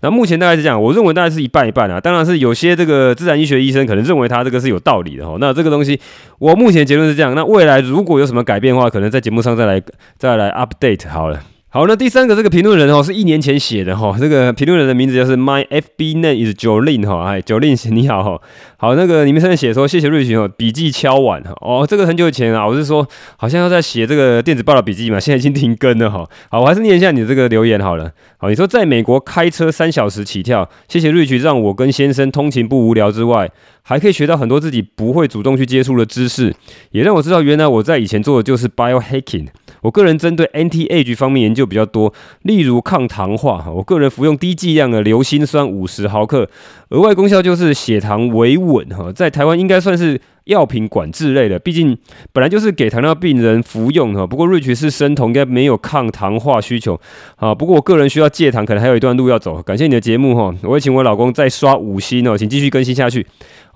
[0.00, 2.00] 那目前大概是这样，我认为大概是一半一半啊。
[2.00, 5.36] 当然是有些这个自然医学医生可能认为他这个是有道理的哈。
[5.40, 5.98] 那这个东西，
[6.38, 7.34] 我目前结论是这样。
[7.34, 9.82] 那未来如果有什么改变的话，可能在节目上再来
[10.16, 11.40] 再来 update 好了。
[11.70, 18.40] 好，那第三个这个评论人哦，是一年前写的哈，这个评论人的名字就是 My FB name is Jolin 哈，哎，Jolin 你好哈，
[18.80, 23.04] 好，那个你们上面写说谢谢瑞群哦，笔记敲完哈，哦，这个很久以前啊，我是说
[23.36, 33.50] 好像要在写这个电子报的笔记嘛， 现在已经停更了哈，好，我还是念一下你的这个留言好了，好，你说在美国开车三小时起跳，谢谢瑞群让我跟先生通勤不无聊之外，
[33.82, 36.54] 还可以学到很多自己不会主动去接触的知识，
[36.92, 39.48] 也让我知道原来我在以前做的就是 biohacking。
[39.80, 42.12] 我个人针对 anti-age 方面研究比较多，
[42.42, 43.64] 例如抗糖化。
[43.70, 46.48] 我个人服用低剂量的硫辛酸五十毫克，
[46.90, 48.88] 额外功效就是血糖维稳。
[48.88, 51.96] 哈，在台湾应该算是药品管制类的，毕竟
[52.32, 54.26] 本来就是给糖尿病人服用哈。
[54.26, 56.98] 不过瑞奇是生酮，应该没有抗糖化需求。
[57.36, 59.62] 啊，不过我个人需要戒糖，可能还有一段路要走。
[59.62, 63.26] 感谢你的节目哈，我会请我老公再刷五星哦，请继续更新下去。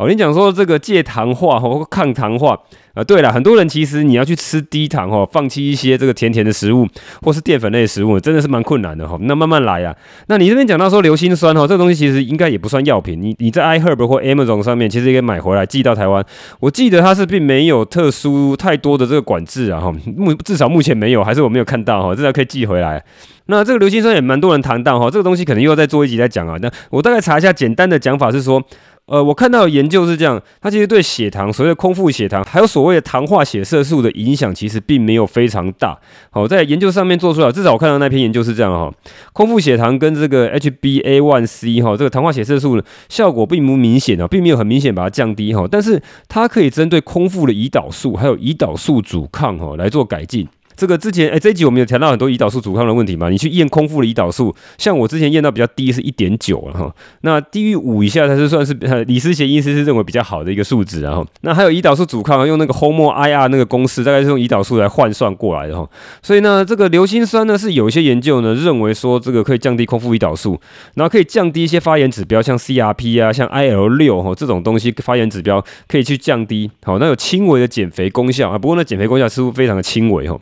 [0.02, 2.58] 好，你讲说这个戒糖化或抗糖化。
[2.92, 6.86] 啊，对了，很多人其实你要去吃低糖哈，放弃一些这个甜甜的食物
[7.22, 9.16] 或是淀粉类的食物，真的是蛮困难的哈。
[9.22, 9.96] 那慢慢来啊。
[10.26, 13.18] 那你这边讲到说硫辛酸哈，这个东西其实应该也不算药品。
[13.22, 16.22] 你你在 iHerb 或 Amazon 上面其实也可以买回来寄到台湾。
[16.60, 23.02] 我记得它是并没有特殊太多的这个管制啊哈，目至少目前没有，还是我没有看到哈，至少可以寄回来。
[23.46, 26.58] 那这个硫辛酸也蛮多人谈到哈，这个东西可能又要再做一集再讲啊。
[26.60, 28.62] 那我大概查一下，简单的讲法是说。
[29.06, 35.98] 呃，我看到的研究是这样，它其实对血糖，所谓的空腹血糖，还有所谓的糖化血色素的影响，其实并没有非常大。
[36.30, 38.94] 好，在研究上面做出来，至少我看到那篇研究是这样哈，
[39.32, 50.46] 空腹血糖跟这个 HbA1c 哈，这个糖化血色素呢，效果并不明显啊，并没有很明显把它降低哈，但是它可以针对空腹的胰岛素还有胰岛素阻抗哈来做改进。
[50.76, 53.28] 这个之前哎，这一集我们有谈到很多胰岛素阻抗的问题嘛？
[53.28, 58.72] 你去验空腹的胰岛素，像我之前验到比较低是一点九了哈，那低于五以下才是算是
[59.06, 65.88] 李思贤医师是认为比较好的一个数值，然后那还有胰岛素阻抗用那个 HOMO-IR 那个公式，大概是用胰岛素来换算过来的哈。
[66.22, 70.60] 所以呢，这个硫辛酸呢是有一些研究呢认为说这个可以降低空腹胰岛素，
[70.94, 80.38] 然后可以降低一些发炎指标，像 CRP 啊，像 IL 六哈这种东西发炎指标可以去降低，好，那有轻微的减肥功效啊，不过那减肥功效似乎非常的轻微哈。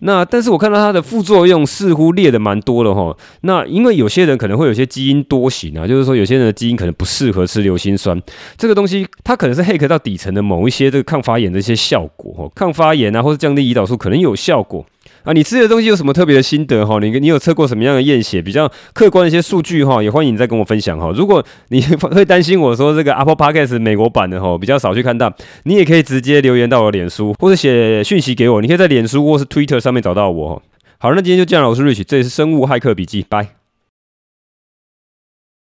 [0.00, 3.16] 那但是我看到它的副作用似乎列的蛮多的哈。
[3.42, 8.20] 那因为有些人可能会有些基因多型啊，就是说有些人的基因可能不适合吃硫辛酸
[8.56, 14.84] 这个东西，它可能是黑壳到底层的某一些这个抗发炎的一些效果哈，抗发炎啊或者降低胰岛素可能有效果。
[15.24, 16.98] 啊，你吃的东西有什么特别的心得哈？
[17.00, 18.42] 你你有测过什么样的验血？
[18.42, 21.10] 比较客观的一些数据哈，也欢迎你再跟我分享哈。
[21.16, 21.80] 如果你
[22.12, 28.60] 会担心我说这个 Apple Podcast 美国版的哈比较少去看到，你也可以直接留言到我的脸书或者写讯息给我。
[28.60, 30.62] 你可以在脸书或是 Twitter 上面找到我。
[30.98, 33.63] 好，那今天就这样了，我是 Rich，这里是生物骇客笔记，拜。